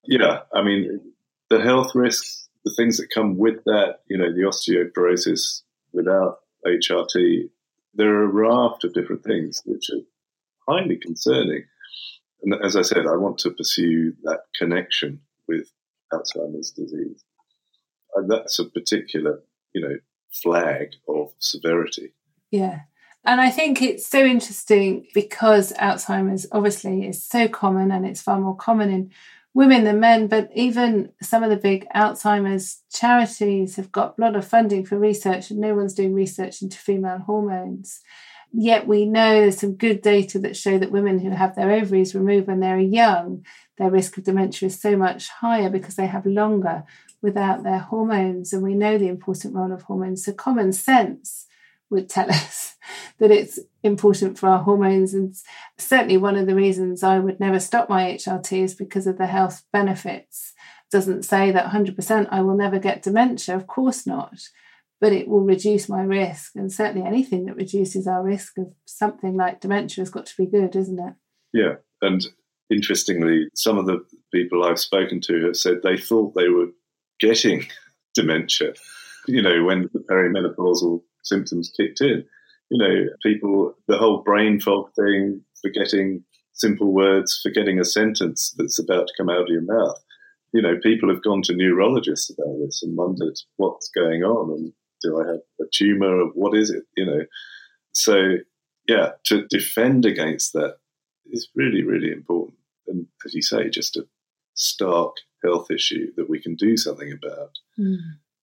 yeah, 0.06 0.40
I 0.54 0.64
mean, 0.64 1.02
the 1.50 1.62
health 1.62 1.96
risks 1.96 2.47
the 2.63 2.74
things 2.76 2.98
that 2.98 3.13
come 3.13 3.38
with 3.38 3.63
that, 3.65 4.00
you 4.08 4.17
know, 4.17 4.32
the 4.34 4.41
osteoporosis 4.41 5.62
without 5.93 6.39
HRT, 6.65 7.50
there 7.93 8.13
are 8.13 8.24
a 8.24 8.28
raft 8.28 8.84
of 8.84 8.93
different 8.93 9.24
things 9.24 9.62
which 9.65 9.89
are 9.89 10.04
highly 10.67 10.98
concerning. 10.98 11.63
And 12.43 12.54
as 12.63 12.76
I 12.76 12.82
said, 12.82 13.08
I 13.08 13.15
want 13.15 13.39
to 13.39 13.52
pursue 13.52 14.13
that 14.24 14.41
connection 14.58 15.22
with 15.48 15.72
Alzheimer's 16.13 16.72
disease. 16.72 17.24
And 18.15 18.30
that's 18.30 18.60
a 18.60 18.65
particular, 18.65 19.41
you 19.74 19.82
know, 19.82 19.98
flag 20.32 20.89
of 21.08 21.32
severity. 21.39 22.13
Yeah. 22.52 22.82
And 23.26 23.41
I 23.41 23.50
think 23.50 23.82
it's 23.82 24.08
so 24.08 24.24
interesting 24.24 25.08
because 25.13 25.74
Alzheimer's 25.74 26.48
obviously 26.52 27.08
is 27.08 27.22
so 27.22 27.48
common 27.48 27.91
and 27.91 28.06
it's 28.06 28.22
far 28.22 28.39
more 28.39 28.56
common 28.56 28.89
in 28.89 29.12
women 29.58 29.86
than 29.86 30.00
men, 30.00 30.28
but 30.28 30.52
even 30.54 31.12
some 31.20 31.41
of 31.41 31.50
the 31.50 31.58
big 31.58 31.88
Alzheimer's 31.96 32.84
charities 32.93 33.76
have 33.76 33.91
got 33.91 34.13
a 34.15 34.22
lot 34.22 34.36
of 34.36 34.48
funding 34.48 34.86
for 34.86 35.00
research 35.00 35.50
and 35.50 35.60
no 35.60 35.74
one's 35.74 35.96
doing 35.96 36.13
research 36.13 36.62
into 36.62 36.78
female 36.78 37.17
hormones. 37.17 38.02
Yet 38.54 38.86
we 38.86 39.08
know 39.08 39.41
there's 39.41 39.58
some 39.58 39.74
good 39.74 40.04
data 40.04 40.38
that 40.38 40.56
show 40.56 40.78
that 40.78 40.91
women 40.91 41.17
who 41.17 41.32
have 41.32 41.56
their 41.56 41.72
ovaries 41.72 42.13
removed 42.13 42.46
when 42.46 42.60
they're 42.60 42.78
young, 42.78 43.43
their 43.80 43.89
risk 43.89 44.15
of 44.20 44.26
dementia 44.26 44.67
is 44.67 44.80
so 44.80 44.96
much 44.96 45.30
higher 45.30 45.72
because 45.72 45.96
they 45.96 46.06
have 46.06 46.28
longer 46.28 46.84
without 47.24 47.63
their 47.63 47.80
hormones. 47.80 48.54
And 48.54 48.62
we 48.62 48.76
know 48.76 49.00
the 49.00 49.08
important 49.08 49.56
role 49.56 49.74
of 49.74 49.82
hormones. 49.82 50.24
So 50.24 50.34
common 50.34 50.72
sense 50.72 51.47
would 51.89 52.10
tell 52.10 52.30
us 52.32 52.76
that 53.19 53.32
it's 53.32 53.60
important 53.84 54.38
for 54.38 54.50
our 54.50 54.63
hormones. 54.63 55.13
And 55.13 55.36
certainly 55.78 56.17
one 56.17 56.36
of 56.36 56.47
the 56.47 56.56
reasons 56.56 57.04
I 57.04 57.19
would 57.19 57.39
never 57.39 57.60
stop 57.60 57.89
my 57.89 58.13
HRT 58.13 58.63
is 58.63 58.76
because 58.76 59.08
of 59.08 59.17
the 59.17 59.28
health 59.28 59.63
benefits. 59.73 60.54
It 60.88 60.95
doesn't 60.95 61.23
say 61.23 61.52
that 61.52 61.71
100% 61.71 62.28
I 62.32 62.41
will 62.41 62.56
never 62.56 62.80
get 62.80 63.04
dementia, 63.04 63.56
of 63.56 63.67
course 63.67 64.06
not 64.06 64.39
but 65.00 65.13
it 65.13 65.28
will 65.28 65.41
reduce 65.41 65.88
my 65.88 66.02
risk. 66.02 66.56
And 66.56 66.71
certainly 66.71 67.08
anything 67.08 67.45
that 67.45 67.56
reduces 67.56 68.08
our 68.08 68.23
risk 68.23 68.58
of 68.58 68.73
something 68.86 69.36
like 69.36 69.62
dementia 69.62 70.02
has 70.02 70.10
got 70.10 70.26
to 70.28 70.38
be 70.38 70.45
good, 70.45 70.76
isn't 70.76 71.00
it? 71.00 71.13
Yeah. 71.54 71.76
And 72.02 72.26
interestingly, 72.71 73.47
some 73.56 73.78
of 73.78 73.86
the 73.86 74.04
people 74.34 74.63
I've 74.63 74.80
spoken 74.80 75.21
to 75.21 75.45
have 75.45 75.56
said 75.56 75.78
they 75.84 75.97
thought 75.97 76.34
they 76.34 76.50
were 76.50 76.69
getting 77.19 77.67
dementia, 78.15 78.73
you 79.28 79.41
know, 79.41 79.63
when 79.63 79.89
the 79.93 80.00
perimenopausal 80.00 81.02
symptoms 81.28 81.72
kicked 81.76 82.02
in. 82.02 82.26
You 82.70 82.78
know, 82.78 83.06
people, 83.24 83.74
the 83.88 83.98
whole 83.98 84.24
brain 84.24 84.60
fog 84.60 84.92
thing, 84.94 85.42
forgetting 85.62 86.24
simple 86.54 86.92
words, 86.92 87.40
forgetting 87.42 87.80
a 87.80 87.86
sentence 87.86 88.54
that's 88.58 88.80
about 88.80 89.08
to 89.08 89.13
come 89.18 89.30
out 89.30 89.44
of 89.44 89.50
your 89.50 89.62
mouth. 89.62 90.04
You 90.54 90.62
know, 90.62 90.78
people 90.82 91.10
have 91.10 91.24
gone 91.24 91.42
to 91.44 91.56
neurologists 91.56 92.30
about 92.30 92.58
this 92.63 92.82
and 92.84 92.98
wondered 92.98 93.38
what's 93.58 93.90
going 93.90 94.24
on. 94.24 94.52
And 94.52 94.74
do 95.02 95.22
I 95.22 95.28
have 95.28 95.42
a 95.62 95.66
tumor? 95.74 96.26
What 96.34 96.58
is 96.58 96.70
it? 96.70 96.84
You 96.96 97.06
know, 97.06 97.26
so 97.92 98.38
yeah, 98.88 99.12
to 99.26 99.46
defend 99.50 100.06
against 100.06 100.54
that 100.54 100.78
is 101.32 101.50
really, 101.56 101.84
really 101.84 102.12
important. 102.12 102.58
And 102.88 103.08
as 103.26 103.34
you 103.34 103.42
say, 103.42 103.70
just 103.70 103.98
a 103.98 104.08
stark 104.56 105.16
health 105.44 105.70
issue 105.70 106.12
that 106.16 106.30
we 106.30 106.42
can 106.42 106.56
do 106.56 106.78
something 106.78 107.12
about. 107.12 107.52
Mm. 107.80 107.98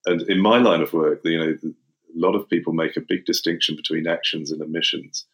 And 0.07 0.23
in 0.23 0.41
my 0.41 0.59
line 0.59 0.83
of 0.83 0.93
work, 0.93 1.21
you 1.25 1.39
know, 1.39 1.55
a 1.63 1.84
lot 2.15 2.35
of 2.35 2.49
people 2.49 2.73
make 2.73 2.97
a 2.97 3.01
big 3.07 3.25
distinction 3.25 3.77
between 3.77 4.07
actions 4.07 4.51
and 4.51 4.63
omissions. 4.63 5.27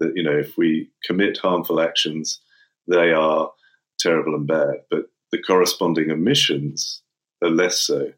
That 0.00 0.12
you 0.16 0.22
know, 0.22 0.36
if 0.36 0.56
we 0.56 0.90
commit 1.04 1.38
harmful 1.38 1.80
actions, 1.80 2.40
they 2.88 3.12
are 3.12 3.52
terrible 3.98 4.34
and 4.34 4.46
bad, 4.46 4.82
but 4.90 5.10
the 5.30 5.42
corresponding 5.42 6.10
omissions 6.10 7.02
are 7.42 7.50
less 7.50 7.80
so. 7.80 8.12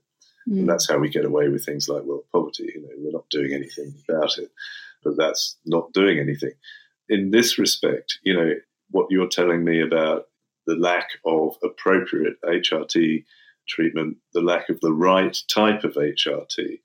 Mm. 0.49 0.61
And 0.61 0.69
that's 0.69 0.89
how 0.89 0.99
we 0.99 1.09
get 1.09 1.25
away 1.25 1.49
with 1.49 1.65
things 1.65 1.89
like 1.89 2.03
world 2.03 2.25
poverty. 2.33 2.71
You 2.75 2.83
know, 2.83 2.89
we're 2.99 3.13
not 3.13 3.29
doing 3.31 3.53
anything 3.53 3.95
about 4.09 4.39
it, 4.39 4.51
but 5.03 5.17
that's 5.17 5.57
not 5.65 5.93
doing 5.93 6.19
anything. 6.19 6.53
In 7.09 7.31
this 7.31 7.59
respect, 7.59 8.19
you 8.23 8.35
know, 8.35 8.53
what 8.91 9.07
you're 9.11 9.29
telling 9.29 9.65
me 9.65 9.81
about 9.81 10.27
the 10.67 10.77
lack 10.77 11.11
of 11.25 11.57
appropriate 11.63 12.41
HRT 12.43 13.25
treatment, 13.69 14.19
the 14.33 14.41
lack 14.41 14.69
of 14.69 14.81
the 14.81 14.93
right 14.93 15.37
type 15.49 15.85
of 15.85 15.95
HRT, 15.95 16.81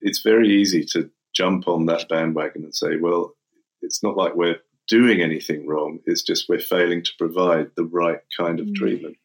it's 0.00 0.22
very 0.22 0.48
easy 0.48 0.84
to 0.92 1.10
jump 1.34 1.68
on 1.68 1.86
that 1.86 2.08
bandwagon 2.08 2.64
and 2.64 2.74
say, 2.74 2.96
well, 2.96 3.34
it's 3.82 4.02
not 4.02 4.16
like 4.16 4.34
we're 4.34 4.58
doing 4.88 5.22
anything 5.22 5.66
wrong, 5.66 6.00
it's 6.06 6.22
just 6.22 6.48
we're 6.48 6.58
failing 6.58 7.02
to 7.02 7.12
provide 7.18 7.70
the 7.76 7.84
right 7.84 8.20
kind 8.36 8.60
of 8.60 8.66
mm. 8.66 8.74
treatment. 8.74 9.16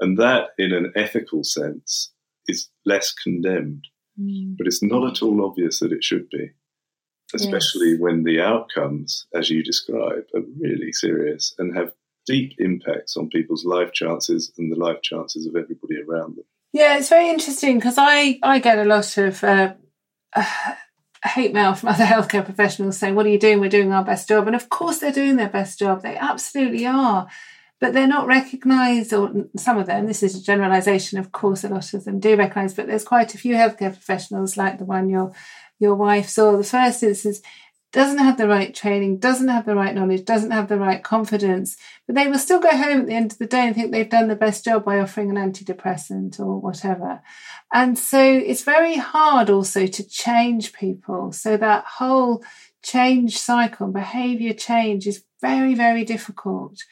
And 0.00 0.16
that, 0.18 0.50
in 0.58 0.72
an 0.72 0.92
ethical 0.94 1.42
sense, 1.42 2.12
is 2.46 2.68
less 2.86 3.12
condemned. 3.12 3.84
Mm. 4.20 4.56
But 4.56 4.66
it's 4.66 4.82
not 4.82 5.10
at 5.10 5.22
all 5.22 5.44
obvious 5.44 5.80
that 5.80 5.92
it 5.92 6.04
should 6.04 6.28
be, 6.30 6.50
especially 7.34 7.90
yes. 7.90 8.00
when 8.00 8.22
the 8.22 8.40
outcomes, 8.40 9.26
as 9.34 9.50
you 9.50 9.62
describe, 9.62 10.24
are 10.34 10.42
really 10.60 10.92
serious 10.92 11.54
and 11.58 11.76
have 11.76 11.92
deep 12.26 12.54
impacts 12.58 13.16
on 13.16 13.28
people's 13.28 13.64
life 13.64 13.92
chances 13.92 14.52
and 14.58 14.70
the 14.70 14.78
life 14.78 15.02
chances 15.02 15.46
of 15.46 15.56
everybody 15.56 15.96
around 16.00 16.36
them. 16.36 16.44
Yeah, 16.72 16.98
it's 16.98 17.08
very 17.08 17.30
interesting 17.30 17.78
because 17.78 17.96
I, 17.96 18.38
I 18.42 18.58
get 18.58 18.78
a 18.78 18.84
lot 18.84 19.16
of 19.16 19.42
uh, 19.42 19.72
uh, 20.36 20.74
hate 21.24 21.52
mail 21.52 21.74
from 21.74 21.88
other 21.90 22.04
healthcare 22.04 22.44
professionals 22.44 22.98
saying, 22.98 23.14
What 23.14 23.26
are 23.26 23.30
you 23.30 23.38
doing? 23.38 23.60
We're 23.60 23.68
doing 23.68 23.92
our 23.92 24.04
best 24.04 24.28
job. 24.28 24.46
And 24.46 24.56
of 24.56 24.68
course, 24.68 24.98
they're 24.98 25.12
doing 25.12 25.36
their 25.36 25.48
best 25.48 25.78
job. 25.78 26.02
They 26.02 26.16
absolutely 26.16 26.86
are 26.86 27.28
but 27.80 27.92
they're 27.92 28.08
not 28.08 28.26
recognised, 28.26 29.12
or 29.12 29.46
some 29.56 29.78
of 29.78 29.86
them, 29.86 30.06
this 30.06 30.22
is 30.22 30.34
a 30.34 30.42
generalisation, 30.42 31.18
of 31.18 31.30
course, 31.30 31.62
a 31.62 31.68
lot 31.68 31.94
of 31.94 32.04
them 32.04 32.18
do 32.18 32.36
recognise, 32.36 32.74
but 32.74 32.86
there's 32.88 33.04
quite 33.04 33.34
a 33.34 33.38
few 33.38 33.54
healthcare 33.54 33.92
professionals 33.92 34.56
like 34.56 34.78
the 34.78 34.84
one 34.84 35.08
your 35.08 35.32
your 35.78 35.94
wife 35.94 36.28
saw. 36.28 36.56
The 36.56 36.64
first 36.64 37.04
instance 37.04 37.40
doesn't 37.92 38.18
have 38.18 38.36
the 38.36 38.48
right 38.48 38.74
training, 38.74 39.18
doesn't 39.18 39.48
have 39.48 39.64
the 39.64 39.74
right 39.74 39.94
knowledge, 39.94 40.24
doesn't 40.24 40.50
have 40.50 40.68
the 40.68 40.78
right 40.78 41.02
confidence, 41.02 41.76
but 42.06 42.14
they 42.14 42.28
will 42.28 42.38
still 42.38 42.60
go 42.60 42.70
home 42.70 43.00
at 43.00 43.06
the 43.06 43.14
end 43.14 43.32
of 43.32 43.38
the 43.38 43.46
day 43.46 43.66
and 43.66 43.74
think 43.74 43.92
they've 43.92 44.10
done 44.10 44.28
the 44.28 44.36
best 44.36 44.64
job 44.64 44.84
by 44.84 44.98
offering 44.98 45.30
an 45.30 45.36
antidepressant 45.36 46.38
or 46.38 46.60
whatever. 46.60 47.22
And 47.72 47.98
so 47.98 48.22
it's 48.22 48.62
very 48.62 48.96
hard 48.96 49.48
also 49.48 49.86
to 49.86 50.08
change 50.08 50.72
people. 50.74 51.32
So 51.32 51.56
that 51.56 51.84
whole 51.84 52.44
change 52.82 53.38
cycle, 53.38 53.88
behavior 53.88 54.52
change 54.52 55.06
is 55.06 55.24
very, 55.40 55.74
very 55.74 56.04
difficult 56.04 56.82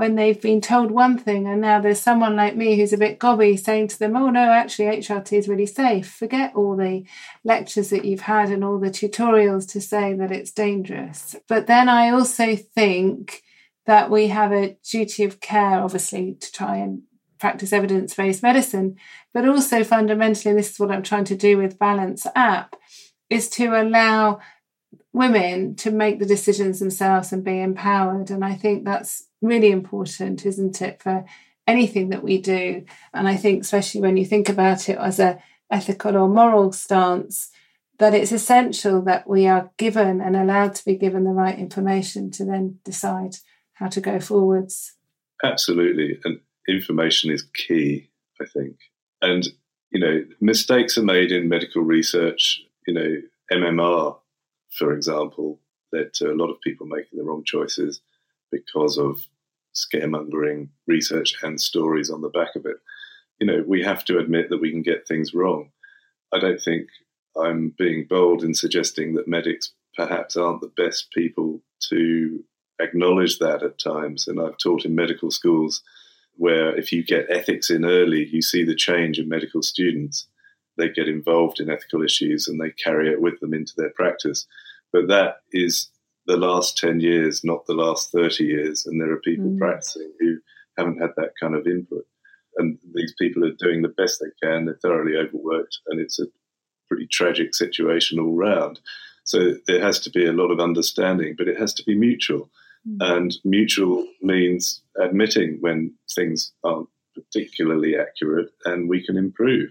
when 0.00 0.14
they've 0.14 0.40
been 0.40 0.62
told 0.62 0.90
one 0.90 1.18
thing 1.18 1.46
and 1.46 1.60
now 1.60 1.78
there's 1.78 2.00
someone 2.00 2.34
like 2.34 2.56
me 2.56 2.74
who's 2.74 2.94
a 2.94 2.96
bit 2.96 3.18
gobby 3.18 3.54
saying 3.54 3.86
to 3.86 3.98
them, 3.98 4.16
oh 4.16 4.30
no, 4.30 4.50
actually 4.50 4.86
HRT 4.86 5.36
is 5.36 5.46
really 5.46 5.66
safe. 5.66 6.10
Forget 6.10 6.54
all 6.54 6.74
the 6.74 7.04
lectures 7.44 7.90
that 7.90 8.06
you've 8.06 8.22
had 8.22 8.48
and 8.48 8.64
all 8.64 8.78
the 8.78 8.88
tutorials 8.88 9.70
to 9.72 9.78
say 9.78 10.14
that 10.14 10.32
it's 10.32 10.52
dangerous. 10.52 11.36
But 11.48 11.66
then 11.66 11.90
I 11.90 12.08
also 12.08 12.56
think 12.56 13.42
that 13.84 14.10
we 14.10 14.28
have 14.28 14.52
a 14.52 14.78
duty 14.90 15.24
of 15.24 15.38
care, 15.38 15.82
obviously, 15.82 16.34
to 16.40 16.50
try 16.50 16.78
and 16.78 17.02
practice 17.38 17.70
evidence 17.70 18.14
based 18.14 18.42
medicine, 18.42 18.96
but 19.34 19.46
also 19.46 19.84
fundamentally, 19.84 20.48
and 20.48 20.58
this 20.58 20.70
is 20.70 20.80
what 20.80 20.90
I'm 20.90 21.02
trying 21.02 21.24
to 21.24 21.36
do 21.36 21.58
with 21.58 21.78
Balance 21.78 22.26
app, 22.34 22.74
is 23.28 23.50
to 23.50 23.78
allow 23.78 24.40
women 25.12 25.76
to 25.76 25.90
make 25.90 26.20
the 26.20 26.24
decisions 26.24 26.80
themselves 26.80 27.34
and 27.34 27.44
be 27.44 27.60
empowered. 27.60 28.30
And 28.30 28.42
I 28.42 28.54
think 28.54 28.86
that's 28.86 29.26
really 29.40 29.70
important, 29.70 30.44
isn't 30.46 30.80
it, 30.82 31.02
for 31.02 31.24
anything 31.66 32.10
that 32.10 32.22
we 32.22 32.40
do? 32.40 32.84
And 33.14 33.28
I 33.28 33.36
think, 33.36 33.62
especially 33.62 34.00
when 34.00 34.16
you 34.16 34.24
think 34.24 34.48
about 34.48 34.88
it 34.88 34.98
as 34.98 35.18
a 35.18 35.42
ethical 35.70 36.16
or 36.16 36.28
moral 36.28 36.72
stance, 36.72 37.50
that 37.98 38.14
it's 38.14 38.32
essential 38.32 39.02
that 39.02 39.28
we 39.28 39.46
are 39.46 39.70
given 39.76 40.20
and 40.20 40.34
allowed 40.34 40.74
to 40.74 40.84
be 40.84 40.96
given 40.96 41.24
the 41.24 41.30
right 41.30 41.58
information 41.58 42.30
to 42.30 42.44
then 42.44 42.78
decide 42.84 43.36
how 43.74 43.88
to 43.88 44.00
go 44.00 44.18
forwards. 44.18 44.96
Absolutely. 45.42 46.18
And 46.24 46.40
information 46.68 47.30
is 47.30 47.42
key, 47.54 48.10
I 48.40 48.46
think. 48.46 48.76
And, 49.22 49.48
you 49.90 50.00
know, 50.00 50.24
mistakes 50.40 50.96
are 50.96 51.02
made 51.02 51.30
in 51.30 51.48
medical 51.48 51.82
research. 51.82 52.62
You 52.86 52.94
know, 52.94 53.16
MMR, 53.52 54.18
for 54.78 54.94
example, 54.94 55.60
led 55.92 56.14
to 56.14 56.30
a 56.30 56.36
lot 56.36 56.50
of 56.50 56.60
people 56.62 56.86
making 56.86 57.18
the 57.18 57.24
wrong 57.24 57.42
choices 57.44 58.00
because 58.50 58.98
of 58.98 59.20
scaremongering 59.74 60.68
research 60.86 61.36
and 61.42 61.60
stories 61.60 62.10
on 62.10 62.20
the 62.22 62.28
back 62.28 62.56
of 62.56 62.66
it. 62.66 62.76
You 63.38 63.46
know, 63.46 63.64
we 63.66 63.82
have 63.82 64.04
to 64.06 64.18
admit 64.18 64.50
that 64.50 64.60
we 64.60 64.70
can 64.70 64.82
get 64.82 65.06
things 65.06 65.32
wrong. 65.34 65.70
I 66.32 66.38
don't 66.38 66.60
think 66.60 66.88
I'm 67.36 67.74
being 67.78 68.06
bold 68.08 68.42
in 68.42 68.54
suggesting 68.54 69.14
that 69.14 69.28
medics 69.28 69.72
perhaps 69.96 70.36
aren't 70.36 70.60
the 70.60 70.72
best 70.76 71.10
people 71.12 71.60
to 71.88 72.44
acknowledge 72.80 73.38
that 73.38 73.62
at 73.62 73.78
times. 73.78 74.26
And 74.26 74.40
I've 74.40 74.58
taught 74.58 74.84
in 74.84 74.94
medical 74.94 75.30
schools 75.30 75.82
where 76.36 76.76
if 76.76 76.92
you 76.92 77.04
get 77.04 77.30
ethics 77.30 77.70
in 77.70 77.84
early, 77.84 78.26
you 78.26 78.42
see 78.42 78.64
the 78.64 78.74
change 78.74 79.18
in 79.18 79.28
medical 79.28 79.62
students. 79.62 80.26
They 80.76 80.88
get 80.88 81.08
involved 81.08 81.60
in 81.60 81.70
ethical 81.70 82.02
issues 82.02 82.48
and 82.48 82.60
they 82.60 82.70
carry 82.70 83.10
it 83.10 83.20
with 83.20 83.40
them 83.40 83.52
into 83.52 83.72
their 83.76 83.90
practice. 83.90 84.46
But 84.92 85.08
that 85.08 85.42
is 85.52 85.89
the 86.26 86.36
last 86.36 86.78
10 86.78 87.00
years, 87.00 87.42
not 87.44 87.66
the 87.66 87.74
last 87.74 88.12
30 88.12 88.44
years. 88.44 88.86
And 88.86 89.00
there 89.00 89.12
are 89.12 89.20
people 89.20 89.50
mm. 89.50 89.58
practicing 89.58 90.12
who 90.18 90.38
haven't 90.76 91.00
had 91.00 91.10
that 91.16 91.32
kind 91.40 91.54
of 91.54 91.66
input. 91.66 92.04
And 92.56 92.78
these 92.94 93.14
people 93.18 93.44
are 93.44 93.52
doing 93.58 93.82
the 93.82 93.88
best 93.88 94.20
they 94.20 94.46
can. 94.46 94.64
They're 94.64 94.78
thoroughly 94.82 95.16
overworked, 95.16 95.78
and 95.86 96.00
it's 96.00 96.18
a 96.18 96.26
pretty 96.88 97.06
tragic 97.10 97.54
situation 97.54 98.18
all 98.18 98.36
round. 98.36 98.80
So 99.24 99.54
there 99.66 99.80
has 99.80 100.00
to 100.00 100.10
be 100.10 100.26
a 100.26 100.32
lot 100.32 100.50
of 100.50 100.60
understanding, 100.60 101.36
but 101.38 101.48
it 101.48 101.58
has 101.58 101.72
to 101.74 101.84
be 101.84 101.94
mutual. 101.94 102.50
Mm. 102.88 103.16
And 103.16 103.36
mutual 103.44 104.06
means 104.20 104.82
admitting 105.00 105.58
when 105.60 105.94
things 106.14 106.52
aren't 106.64 106.88
particularly 107.14 107.96
accurate 107.96 108.50
and 108.64 108.88
we 108.88 109.04
can 109.04 109.16
improve, 109.16 109.70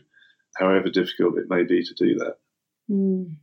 however 0.58 0.90
difficult 0.90 1.38
it 1.38 1.50
may 1.50 1.64
be 1.64 1.84
to 1.84 1.94
do 1.96 2.16
that. 2.20 2.38
Mm. 2.90 3.36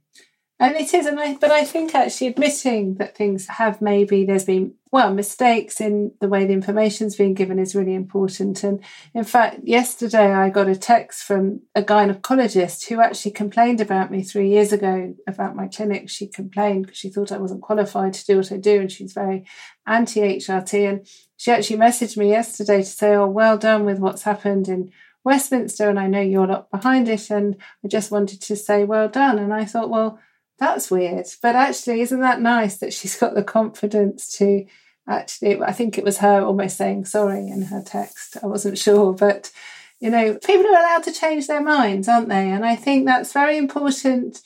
And 0.58 0.74
it 0.74 0.94
is, 0.94 1.04
and 1.04 1.20
I, 1.20 1.34
but 1.34 1.50
I 1.50 1.64
think 1.64 1.94
actually 1.94 2.28
admitting 2.28 2.94
that 2.94 3.14
things 3.14 3.46
have 3.46 3.82
maybe 3.82 4.24
there's 4.24 4.46
been 4.46 4.72
well 4.90 5.12
mistakes 5.12 5.82
in 5.82 6.12
the 6.22 6.28
way 6.28 6.46
the 6.46 6.54
information's 6.54 7.14
been 7.14 7.34
given 7.34 7.58
is 7.58 7.74
really 7.74 7.94
important. 7.94 8.64
And 8.64 8.82
in 9.12 9.24
fact, 9.24 9.60
yesterday 9.64 10.32
I 10.32 10.48
got 10.48 10.68
a 10.68 10.74
text 10.74 11.24
from 11.24 11.60
a 11.74 11.82
gynecologist 11.82 12.88
who 12.88 13.02
actually 13.02 13.32
complained 13.32 13.82
about 13.82 14.10
me 14.10 14.22
three 14.22 14.48
years 14.48 14.72
ago 14.72 15.14
about 15.26 15.56
my 15.56 15.68
clinic. 15.68 16.08
She 16.08 16.26
complained 16.26 16.86
because 16.86 16.98
she 16.98 17.10
thought 17.10 17.32
I 17.32 17.38
wasn't 17.38 17.60
qualified 17.60 18.14
to 18.14 18.24
do 18.24 18.38
what 18.38 18.50
I 18.50 18.56
do, 18.56 18.80
and 18.80 18.90
she's 18.90 19.12
very 19.12 19.44
anti 19.86 20.20
HRT. 20.20 20.88
And 20.88 21.06
she 21.36 21.50
actually 21.50 21.76
messaged 21.76 22.16
me 22.16 22.30
yesterday 22.30 22.78
to 22.78 22.84
say, 22.88 23.14
"Oh, 23.14 23.26
well 23.26 23.58
done 23.58 23.84
with 23.84 23.98
what's 23.98 24.22
happened 24.22 24.68
in." 24.68 24.90
Westminster, 25.22 25.90
and 25.90 25.98
I 25.98 26.06
know 26.06 26.20
you're 26.20 26.46
not 26.46 26.70
behind 26.70 27.08
it, 27.08 27.30
and 27.30 27.56
I 27.84 27.88
just 27.88 28.12
wanted 28.12 28.40
to 28.42 28.54
say 28.54 28.84
well 28.84 29.08
done. 29.08 29.40
And 29.40 29.52
I 29.52 29.64
thought, 29.64 29.90
well, 29.90 30.20
that's 30.58 30.90
weird. 30.90 31.26
But 31.42 31.54
actually, 31.54 32.00
isn't 32.00 32.20
that 32.20 32.40
nice 32.40 32.78
that 32.78 32.92
she's 32.92 33.18
got 33.18 33.34
the 33.34 33.42
confidence 33.42 34.36
to 34.38 34.66
actually, 35.08 35.60
I 35.62 35.72
think 35.72 35.98
it 35.98 36.04
was 36.04 36.18
her 36.18 36.40
almost 36.40 36.76
saying 36.76 37.04
sorry 37.04 37.46
in 37.48 37.62
her 37.62 37.82
text. 37.82 38.36
I 38.42 38.46
wasn't 38.46 38.78
sure. 38.78 39.12
But, 39.12 39.50
you 40.00 40.10
know, 40.10 40.34
people 40.34 40.66
are 40.66 40.80
allowed 40.80 41.04
to 41.04 41.12
change 41.12 41.46
their 41.46 41.62
minds, 41.62 42.08
aren't 42.08 42.28
they? 42.28 42.50
And 42.50 42.64
I 42.64 42.76
think 42.76 43.06
that's 43.06 43.32
very 43.32 43.56
important, 43.56 44.40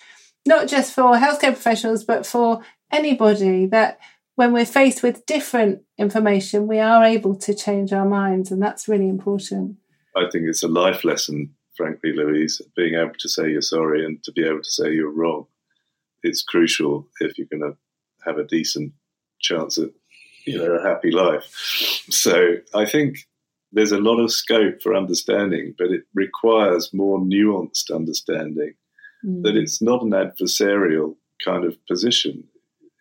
not 0.46 0.68
just 0.68 0.92
for 0.92 1.14
healthcare 1.16 1.52
professionals, 1.52 2.04
but 2.04 2.26
for 2.26 2.60
anybody 2.92 3.66
that 3.66 3.98
when 4.34 4.52
we're 4.52 4.66
faced 4.66 5.02
with 5.02 5.26
different 5.26 5.82
information, 5.98 6.66
we 6.66 6.78
are 6.78 7.04
able 7.04 7.36
to 7.36 7.54
change 7.54 7.92
our 7.92 8.08
minds. 8.08 8.50
And 8.50 8.62
that's 8.62 8.88
really 8.88 9.08
important. 9.08 9.76
I 10.16 10.28
think 10.30 10.46
it's 10.48 10.62
a 10.62 10.68
life 10.68 11.04
lesson, 11.04 11.54
frankly, 11.76 12.12
Louise, 12.12 12.60
being 12.74 12.94
able 12.94 13.14
to 13.18 13.28
say 13.28 13.50
you're 13.50 13.62
sorry 13.62 14.04
and 14.04 14.22
to 14.24 14.32
be 14.32 14.44
able 14.44 14.62
to 14.62 14.70
say 14.70 14.92
you're 14.92 15.12
wrong 15.12 15.46
it's 16.22 16.42
crucial 16.42 17.08
if 17.20 17.38
you're 17.38 17.46
going 17.50 17.72
to 17.72 17.76
have 18.24 18.38
a 18.38 18.44
decent 18.44 18.92
chance 19.40 19.78
at 19.78 19.90
you 20.46 20.58
know 20.58 20.72
a 20.72 20.82
happy 20.82 21.10
life. 21.10 21.44
So 22.10 22.56
I 22.74 22.84
think 22.86 23.26
there's 23.72 23.92
a 23.92 23.98
lot 23.98 24.20
of 24.20 24.32
scope 24.32 24.82
for 24.82 24.94
understanding, 24.94 25.74
but 25.78 25.90
it 25.90 26.02
requires 26.14 26.92
more 26.92 27.18
nuanced 27.18 27.94
understanding. 27.94 28.74
Mm. 29.24 29.42
That 29.42 29.56
it's 29.56 29.82
not 29.82 30.02
an 30.02 30.10
adversarial 30.10 31.14
kind 31.44 31.64
of 31.64 31.76
position. 31.86 32.44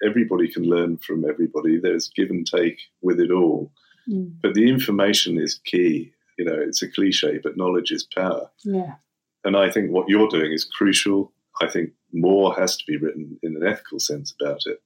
Everybody 0.05 0.51
can 0.51 0.63
learn 0.63 0.97
from 0.97 1.27
everybody. 1.27 1.79
There's 1.79 2.09
give 2.09 2.29
and 2.29 2.45
take 2.45 2.79
with 3.01 3.19
it 3.19 3.31
all. 3.31 3.71
Mm. 4.09 4.33
But 4.41 4.53
the 4.53 4.69
information 4.69 5.37
is 5.37 5.59
key. 5.65 6.11
You 6.37 6.45
know, 6.45 6.57
it's 6.57 6.81
a 6.81 6.91
cliche, 6.91 7.39
but 7.41 7.57
knowledge 7.57 7.91
is 7.91 8.03
power. 8.03 8.49
Yeah. 8.63 8.95
And 9.43 9.55
I 9.55 9.69
think 9.69 9.91
what 9.91 10.09
you're 10.09 10.27
doing 10.27 10.51
is 10.51 10.65
crucial. 10.65 11.31
I 11.61 11.67
think 11.67 11.91
more 12.13 12.55
has 12.55 12.77
to 12.77 12.83
be 12.87 12.97
written 12.97 13.37
in 13.43 13.55
an 13.55 13.67
ethical 13.67 13.99
sense 13.99 14.33
about 14.39 14.61
it. 14.65 14.79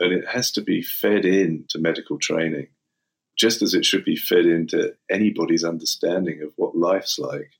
And 0.00 0.12
it 0.12 0.28
has 0.28 0.52
to 0.52 0.62
be 0.62 0.82
fed 0.82 1.24
into 1.24 1.78
medical 1.78 2.18
training, 2.18 2.68
just 3.36 3.62
as 3.62 3.74
it 3.74 3.84
should 3.84 4.04
be 4.04 4.16
fed 4.16 4.46
into 4.46 4.94
anybody's 5.10 5.64
understanding 5.64 6.42
of 6.42 6.52
what 6.56 6.76
life's 6.76 7.18
like 7.18 7.50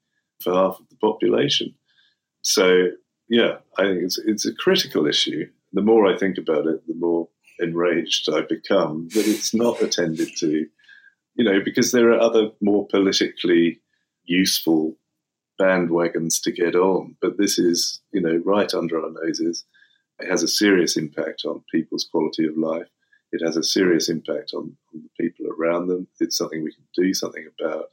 for 0.41 0.53
half 0.53 0.79
of 0.79 0.89
the 0.89 0.97
population. 0.97 1.75
So, 2.43 2.89
yeah, 3.29 3.57
I 3.77 3.83
think 3.83 4.03
it's, 4.05 4.19
it's 4.19 4.47
a 4.47 4.55
critical 4.55 5.07
issue. 5.07 5.47
The 5.73 5.83
more 5.83 6.07
I 6.07 6.17
think 6.17 6.39
about 6.39 6.67
it, 6.67 6.87
the 6.87 6.95
more 6.95 7.29
enraged 7.59 8.29
I 8.33 8.43
become 8.43 9.09
that 9.15 9.27
it's 9.27 9.53
not 9.53 9.83
attended 9.83 10.37
to, 10.39 10.67
you 11.35 11.45
know, 11.45 11.61
because 11.65 11.91
there 11.91 12.11
are 12.11 12.21
other 12.21 12.51
more 12.61 12.87
politically 12.87 13.81
useful 14.25 14.97
bandwagons 15.61 16.41
to 16.43 16.53
get 16.53 16.75
on. 16.75 17.17
But 17.21 17.39
this 17.39 17.59
is, 17.59 18.01
you 18.13 18.21
know, 18.21 18.41
right 18.45 18.73
under 18.75 19.03
our 19.03 19.11
noses. 19.23 19.65
It 20.19 20.29
has 20.29 20.43
a 20.43 20.49
serious 20.49 20.97
impact 20.97 21.45
on 21.45 21.65
people's 21.73 22.09
quality 22.11 22.47
of 22.47 22.57
life. 22.57 22.89
It 23.31 23.45
has 23.45 23.57
a 23.57 23.63
serious 23.63 24.09
impact 24.09 24.53
on, 24.55 24.77
on 24.95 25.03
the 25.03 25.11
people 25.21 25.47
around 25.47 25.89
them. 25.89 26.09
It's 26.19 26.37
something 26.37 26.63
we 26.63 26.73
can 26.73 26.85
do 26.95 27.13
something 27.15 27.47
about. 27.59 27.87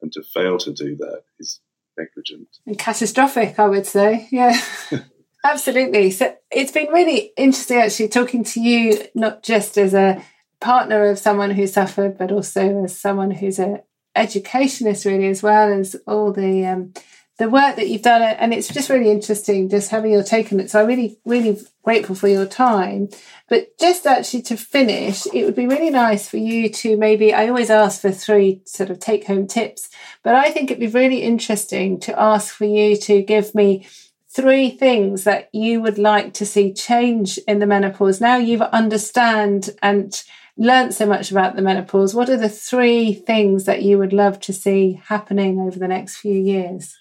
And 0.00 0.10
to 0.12 0.22
fail 0.22 0.58
to 0.58 0.72
do 0.72 0.96
that 0.96 1.22
is 1.38 1.60
negligent. 1.96 2.48
And 2.66 2.78
catastrophic, 2.78 3.58
I 3.58 3.68
would 3.68 3.86
say. 3.86 4.28
Yeah. 4.30 4.58
Absolutely. 5.44 6.10
So 6.10 6.34
it's 6.50 6.72
been 6.72 6.88
really 6.88 7.32
interesting 7.36 7.78
actually 7.78 8.08
talking 8.08 8.44
to 8.44 8.60
you, 8.60 9.06
not 9.14 9.42
just 9.42 9.76
as 9.76 9.92
a 9.92 10.22
partner 10.60 11.06
of 11.06 11.18
someone 11.18 11.50
who 11.50 11.66
suffered, 11.66 12.16
but 12.16 12.30
also 12.30 12.84
as 12.84 12.98
someone 12.98 13.32
who's 13.32 13.58
a 13.58 13.82
educationist 14.14 15.04
really 15.04 15.28
as 15.28 15.42
well 15.42 15.72
as 15.72 15.96
all 16.06 16.32
the 16.32 16.66
um, 16.66 16.92
the 17.38 17.48
work 17.48 17.76
that 17.76 17.88
you've 17.88 18.02
done. 18.02 18.22
And 18.22 18.52
it's 18.52 18.68
just 18.68 18.90
really 18.90 19.10
interesting 19.10 19.68
just 19.68 19.90
having 19.90 20.12
your 20.12 20.22
take 20.22 20.52
on 20.52 20.60
it. 20.60 20.70
So 20.70 20.80
i'm 20.80 20.86
really 20.86 21.18
really 21.24 21.58
grateful 21.82 22.14
for 22.14 22.28
your 22.28 22.46
time. 22.46 23.08
But 23.48 23.76
just 23.78 24.06
actually 24.06 24.42
to 24.42 24.56
finish 24.56 25.26
it 25.32 25.44
would 25.44 25.56
be 25.56 25.66
really 25.66 25.90
nice 25.90 26.28
for 26.28 26.38
you 26.38 26.68
to 26.70 26.96
maybe 26.96 27.34
i 27.34 27.48
always 27.48 27.68
ask 27.68 28.00
for 28.00 28.10
three 28.10 28.62
sort 28.64 28.88
of 28.88 28.98
take 28.98 29.26
home 29.26 29.46
tips 29.46 29.90
but 30.22 30.34
i 30.34 30.50
think 30.50 30.70
it'd 30.70 30.80
be 30.80 30.86
really 30.86 31.20
interesting 31.22 32.00
to 32.00 32.18
ask 32.18 32.54
for 32.54 32.64
you 32.64 32.96
to 32.96 33.20
give 33.20 33.54
me 33.54 33.86
three 34.32 34.70
things 34.70 35.24
that 35.24 35.50
you 35.52 35.80
would 35.82 35.98
like 35.98 36.32
to 36.32 36.46
see 36.46 36.72
change 36.72 37.38
in 37.46 37.58
the 37.58 37.66
menopause. 37.66 38.20
Now 38.20 38.36
you 38.36 38.62
understand 38.62 39.70
and 39.82 40.22
learned 40.56 40.94
so 40.94 41.06
much 41.06 41.30
about 41.30 41.56
the 41.56 41.62
menopause, 41.62 42.14
what 42.14 42.28
are 42.28 42.36
the 42.36 42.48
three 42.48 43.14
things 43.14 43.64
that 43.64 43.82
you 43.82 43.98
would 43.98 44.12
love 44.12 44.40
to 44.40 44.52
see 44.52 45.00
happening 45.06 45.60
over 45.60 45.78
the 45.78 45.88
next 45.88 46.16
few 46.16 46.34
years? 46.34 46.96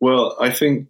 Well, 0.00 0.36
I 0.40 0.50
think 0.50 0.88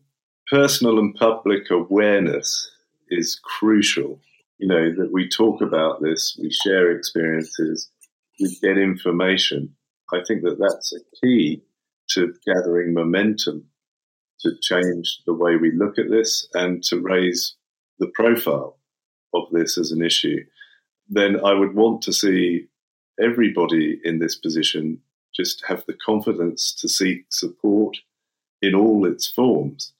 personal 0.50 0.98
and 0.98 1.14
public 1.14 1.70
awareness 1.70 2.70
is 3.08 3.40
crucial. 3.42 4.20
You 4.58 4.68
know, 4.68 4.94
that 4.96 5.12
we 5.12 5.28
talk 5.28 5.60
about 5.60 6.00
this, 6.00 6.38
we 6.40 6.50
share 6.50 6.90
experiences, 6.90 7.90
we 8.40 8.56
get 8.62 8.78
information. 8.78 9.74
I 10.12 10.20
think 10.26 10.42
that 10.42 10.58
that's 10.58 10.94
a 10.94 11.00
key 11.20 11.62
to 12.10 12.32
gathering 12.46 12.94
momentum 12.94 13.66
to 14.40 14.52
change 14.62 15.22
the 15.26 15.34
way 15.34 15.56
we 15.56 15.72
look 15.72 15.98
at 15.98 16.10
this 16.10 16.46
and 16.54 16.82
to 16.84 17.00
raise 17.00 17.56
the 17.98 18.10
profile 18.14 18.78
of 19.34 19.44
this 19.52 19.76
as 19.76 19.90
an 19.90 20.02
issue 20.02 20.38
then 21.08 21.44
I 21.44 21.52
would 21.52 21.74
want 21.74 22.02
to 22.02 22.12
see 22.12 22.66
everybody 23.20 24.00
in 24.04 24.18
this 24.18 24.36
position 24.36 25.00
just 25.34 25.64
have 25.66 25.84
the 25.86 25.96
confidence 26.04 26.74
to 26.80 26.88
seek 26.88 27.26
support 27.30 27.96
in 28.62 28.74
all 28.74 29.06
its 29.06 29.26
forms. 29.26 29.92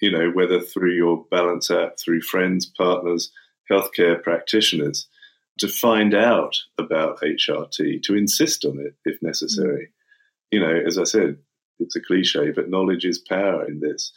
You 0.00 0.12
know, 0.12 0.30
whether 0.30 0.60
through 0.60 0.94
your 0.94 1.24
Balance 1.30 1.70
app, 1.70 1.98
through 1.98 2.22
friends, 2.22 2.66
partners, 2.66 3.30
healthcare 3.70 4.22
practitioners, 4.22 5.08
to 5.58 5.68
find 5.68 6.14
out 6.14 6.56
about 6.78 7.20
HRT, 7.20 8.02
to 8.02 8.14
insist 8.14 8.64
on 8.64 8.78
it 8.78 8.94
if 9.04 9.20
necessary. 9.22 9.86
Mm. 9.86 9.90
You 10.52 10.60
know, 10.60 10.80
as 10.86 10.98
I 10.98 11.04
said, 11.04 11.36
it's 11.80 11.96
a 11.96 12.00
cliche, 12.00 12.50
but 12.50 12.70
knowledge 12.70 13.04
is 13.04 13.18
power 13.18 13.66
in 13.66 13.80
this. 13.80 14.12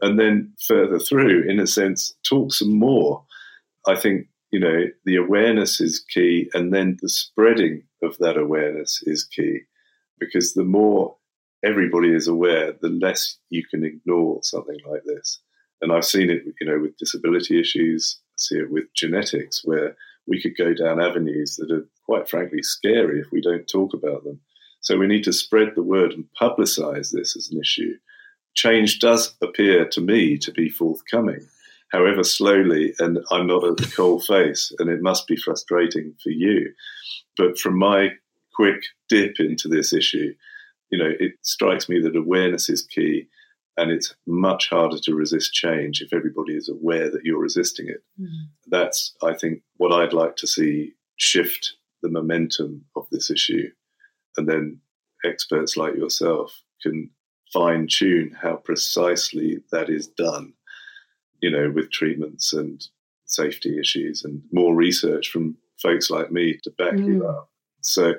And 0.00 0.18
then 0.18 0.52
further 0.66 0.98
through, 0.98 1.48
in 1.48 1.60
a 1.60 1.66
sense, 1.66 2.14
talk 2.28 2.52
some 2.52 2.78
more. 2.78 3.24
I 3.86 3.96
think 3.96 4.28
you 4.54 4.60
know, 4.60 4.84
the 5.04 5.16
awareness 5.16 5.80
is 5.80 5.98
key, 5.98 6.48
and 6.54 6.72
then 6.72 6.96
the 7.02 7.08
spreading 7.08 7.82
of 8.04 8.16
that 8.18 8.36
awareness 8.36 9.02
is 9.02 9.24
key, 9.24 9.62
because 10.20 10.54
the 10.54 10.62
more 10.62 11.16
everybody 11.64 12.14
is 12.14 12.28
aware, 12.28 12.72
the 12.80 12.88
less 12.88 13.36
you 13.50 13.64
can 13.68 13.84
ignore 13.84 14.38
something 14.44 14.78
like 14.88 15.02
this. 15.04 15.40
And 15.80 15.90
I've 15.90 16.04
seen 16.04 16.30
it, 16.30 16.42
you 16.60 16.68
know, 16.68 16.78
with 16.78 16.96
disability 16.98 17.58
issues. 17.58 18.20
I 18.28 18.36
see 18.36 18.58
it 18.58 18.70
with 18.70 18.84
genetics, 18.94 19.62
where 19.64 19.96
we 20.28 20.40
could 20.40 20.56
go 20.56 20.72
down 20.72 21.02
avenues 21.02 21.56
that 21.56 21.72
are 21.72 21.88
quite 22.06 22.28
frankly 22.28 22.62
scary 22.62 23.18
if 23.18 23.32
we 23.32 23.40
don't 23.40 23.66
talk 23.66 23.92
about 23.92 24.22
them. 24.22 24.38
So 24.82 24.96
we 24.96 25.08
need 25.08 25.24
to 25.24 25.32
spread 25.32 25.72
the 25.74 25.82
word 25.82 26.12
and 26.12 26.26
publicize 26.40 27.10
this 27.10 27.36
as 27.36 27.50
an 27.50 27.60
issue. 27.60 27.94
Change 28.54 29.00
does 29.00 29.34
appear 29.42 29.88
to 29.88 30.00
me 30.00 30.38
to 30.38 30.52
be 30.52 30.68
forthcoming 30.68 31.44
however 31.94 32.24
slowly, 32.24 32.92
and 32.98 33.20
I'm 33.30 33.46
not 33.46 33.62
a 33.62 33.90
cold 33.94 34.24
face, 34.24 34.72
and 34.80 34.90
it 34.90 35.00
must 35.00 35.28
be 35.28 35.36
frustrating 35.36 36.12
for 36.20 36.30
you. 36.30 36.72
But 37.36 37.56
from 37.56 37.78
my 37.78 38.08
quick 38.52 38.82
dip 39.08 39.38
into 39.38 39.68
this 39.68 39.92
issue, 39.92 40.34
you 40.90 40.98
know, 40.98 41.12
it 41.20 41.34
strikes 41.42 41.88
me 41.88 42.00
that 42.00 42.16
awareness 42.16 42.68
is 42.68 42.82
key, 42.82 43.28
and 43.76 43.92
it's 43.92 44.12
much 44.26 44.70
harder 44.70 44.98
to 45.04 45.14
resist 45.14 45.52
change 45.52 46.00
if 46.00 46.12
everybody 46.12 46.54
is 46.54 46.68
aware 46.68 47.10
that 47.10 47.22
you're 47.22 47.38
resisting 47.38 47.86
it. 47.88 48.02
Mm. 48.20 48.48
That's, 48.66 49.14
I 49.22 49.34
think, 49.34 49.62
what 49.76 49.92
I'd 49.92 50.12
like 50.12 50.34
to 50.36 50.48
see 50.48 50.94
shift 51.16 51.74
the 52.02 52.10
momentum 52.10 52.84
of 52.96 53.06
this 53.12 53.30
issue, 53.30 53.70
and 54.36 54.48
then 54.48 54.80
experts 55.24 55.76
like 55.76 55.94
yourself 55.94 56.60
can 56.82 57.10
fine 57.52 57.86
tune 57.88 58.36
how 58.42 58.56
precisely 58.56 59.60
that 59.70 59.88
is 59.88 60.08
done 60.08 60.54
you 61.44 61.50
know, 61.50 61.70
with 61.70 61.90
treatments 61.90 62.54
and 62.54 62.82
safety 63.26 63.78
issues 63.78 64.24
and 64.24 64.42
more 64.50 64.74
research 64.74 65.28
from 65.28 65.58
folks 65.82 66.08
like 66.08 66.32
me 66.32 66.58
to 66.64 66.70
back 66.78 66.94
mm. 66.94 67.06
you 67.06 67.26
up. 67.26 67.50
So 67.82 68.14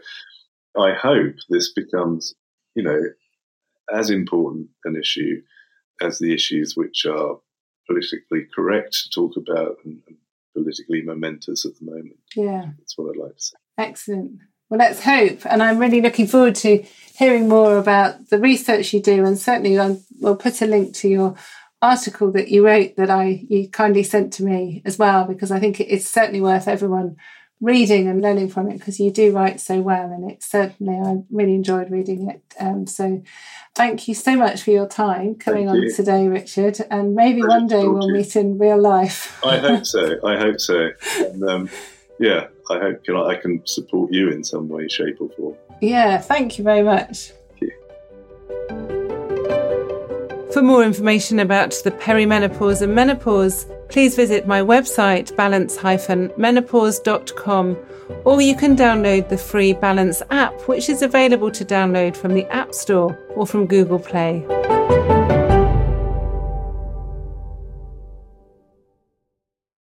I 0.77 0.93
hope 0.93 1.33
this 1.49 1.73
becomes, 1.73 2.35
you 2.75 2.83
know, 2.83 3.01
as 3.91 4.11
important 4.11 4.67
an 4.83 4.95
issue 4.95 5.41
as 6.03 6.19
the 6.19 6.35
issues 6.35 6.75
which 6.77 7.07
are 7.07 7.39
politically 7.87 8.45
correct 8.53 8.93
to 8.93 9.09
talk 9.09 9.35
about 9.37 9.77
and, 9.85 10.03
and 10.07 10.17
politically 10.55 11.01
momentous 11.01 11.65
at 11.65 11.71
the 11.79 11.85
moment. 11.85 12.19
Yeah. 12.35 12.65
That's 12.77 12.95
what 12.95 13.09
I'd 13.09 13.19
like 13.19 13.37
to 13.37 13.41
say. 13.41 13.57
Excellent. 13.79 14.39
Well, 14.69 14.79
let's 14.79 15.03
hope. 15.03 15.47
And 15.47 15.63
I'm 15.63 15.79
really 15.79 16.01
looking 16.01 16.27
forward 16.27 16.55
to 16.57 16.85
hearing 17.17 17.49
more 17.49 17.77
about 17.79 18.29
the 18.29 18.39
research 18.39 18.93
you 18.93 19.01
do. 19.01 19.25
And 19.25 19.37
certainly, 19.37 19.79
I 19.79 19.97
will 20.19 20.35
put 20.35 20.61
a 20.61 20.67
link 20.67 20.95
to 20.97 21.07
your 21.07 21.35
article 21.85 22.31
that 22.31 22.49
you 22.49 22.65
wrote 22.65 22.95
that 22.97 23.09
I 23.09 23.45
you 23.49 23.69
kindly 23.69 24.03
sent 24.03 24.33
to 24.33 24.43
me 24.43 24.81
as 24.85 24.97
well, 24.97 25.25
because 25.25 25.51
I 25.51 25.59
think 25.59 25.79
it's 25.79 26.09
certainly 26.09 26.41
worth 26.41 26.67
everyone 26.67 27.17
reading 27.61 28.07
and 28.07 28.21
learning 28.21 28.49
from 28.49 28.69
it 28.69 28.77
because 28.77 28.99
you 28.99 29.09
do 29.11 29.31
write 29.31 29.59
so 29.59 29.81
well. 29.81 30.11
And 30.11 30.29
it 30.29 30.43
certainly, 30.43 30.95
I 30.95 31.23
really 31.31 31.55
enjoyed 31.55 31.89
reading 31.89 32.29
it. 32.29 32.41
Um, 32.59 32.85
so 32.85 33.23
thank 33.75 34.07
you 34.07 34.13
so 34.13 34.35
much 34.35 34.63
for 34.63 34.71
your 34.71 34.87
time 34.87 35.35
coming 35.35 35.69
on 35.69 35.81
today, 35.95 36.27
Richard. 36.27 36.77
And 36.91 37.15
maybe 37.15 37.41
one 37.41 37.67
day 37.67 37.87
we'll 37.87 38.11
meet 38.11 38.35
in 38.35 38.57
real 38.57 38.79
life. 38.79 39.39
I 39.43 39.57
hope 39.57 39.85
so. 39.85 40.19
I 40.25 40.37
hope 40.37 40.59
so. 40.59 40.89
And, 41.19 41.43
um, 41.49 41.69
yeah, 42.19 42.47
I 42.69 42.79
hope 42.79 43.07
you 43.07 43.13
know, 43.13 43.25
I 43.25 43.35
can 43.35 43.61
support 43.65 44.13
you 44.13 44.29
in 44.29 44.43
some 44.43 44.69
way, 44.69 44.87
shape, 44.87 45.17
or 45.19 45.29
form. 45.29 45.55
Yeah, 45.81 46.17
thank 46.17 46.57
you 46.57 46.63
very 46.63 46.83
much. 46.83 47.31
For 50.55 50.61
more 50.61 50.83
information 50.85 51.39
about 51.39 51.71
the 51.83 51.91
perimenopause 51.91 52.81
and 52.81 52.95
menopause, 52.95 53.65
please 53.89 54.15
visit 54.15 54.47
my 54.47 54.61
website 54.61 55.35
balance-menopause.com 55.35 57.77
or 58.23 58.41
you 58.41 58.55
can 58.55 58.77
download 58.77 59.27
the 59.27 59.37
free 59.37 59.73
Balance 59.73 60.21
app, 60.29 60.53
which 60.69 60.87
is 60.87 61.01
available 61.01 61.51
to 61.51 61.65
download 61.65 62.15
from 62.15 62.33
the 62.33 62.45
App 62.45 62.73
Store 62.73 63.19
or 63.35 63.45
from 63.45 63.67
Google 63.67 63.99
Play. 63.99 64.45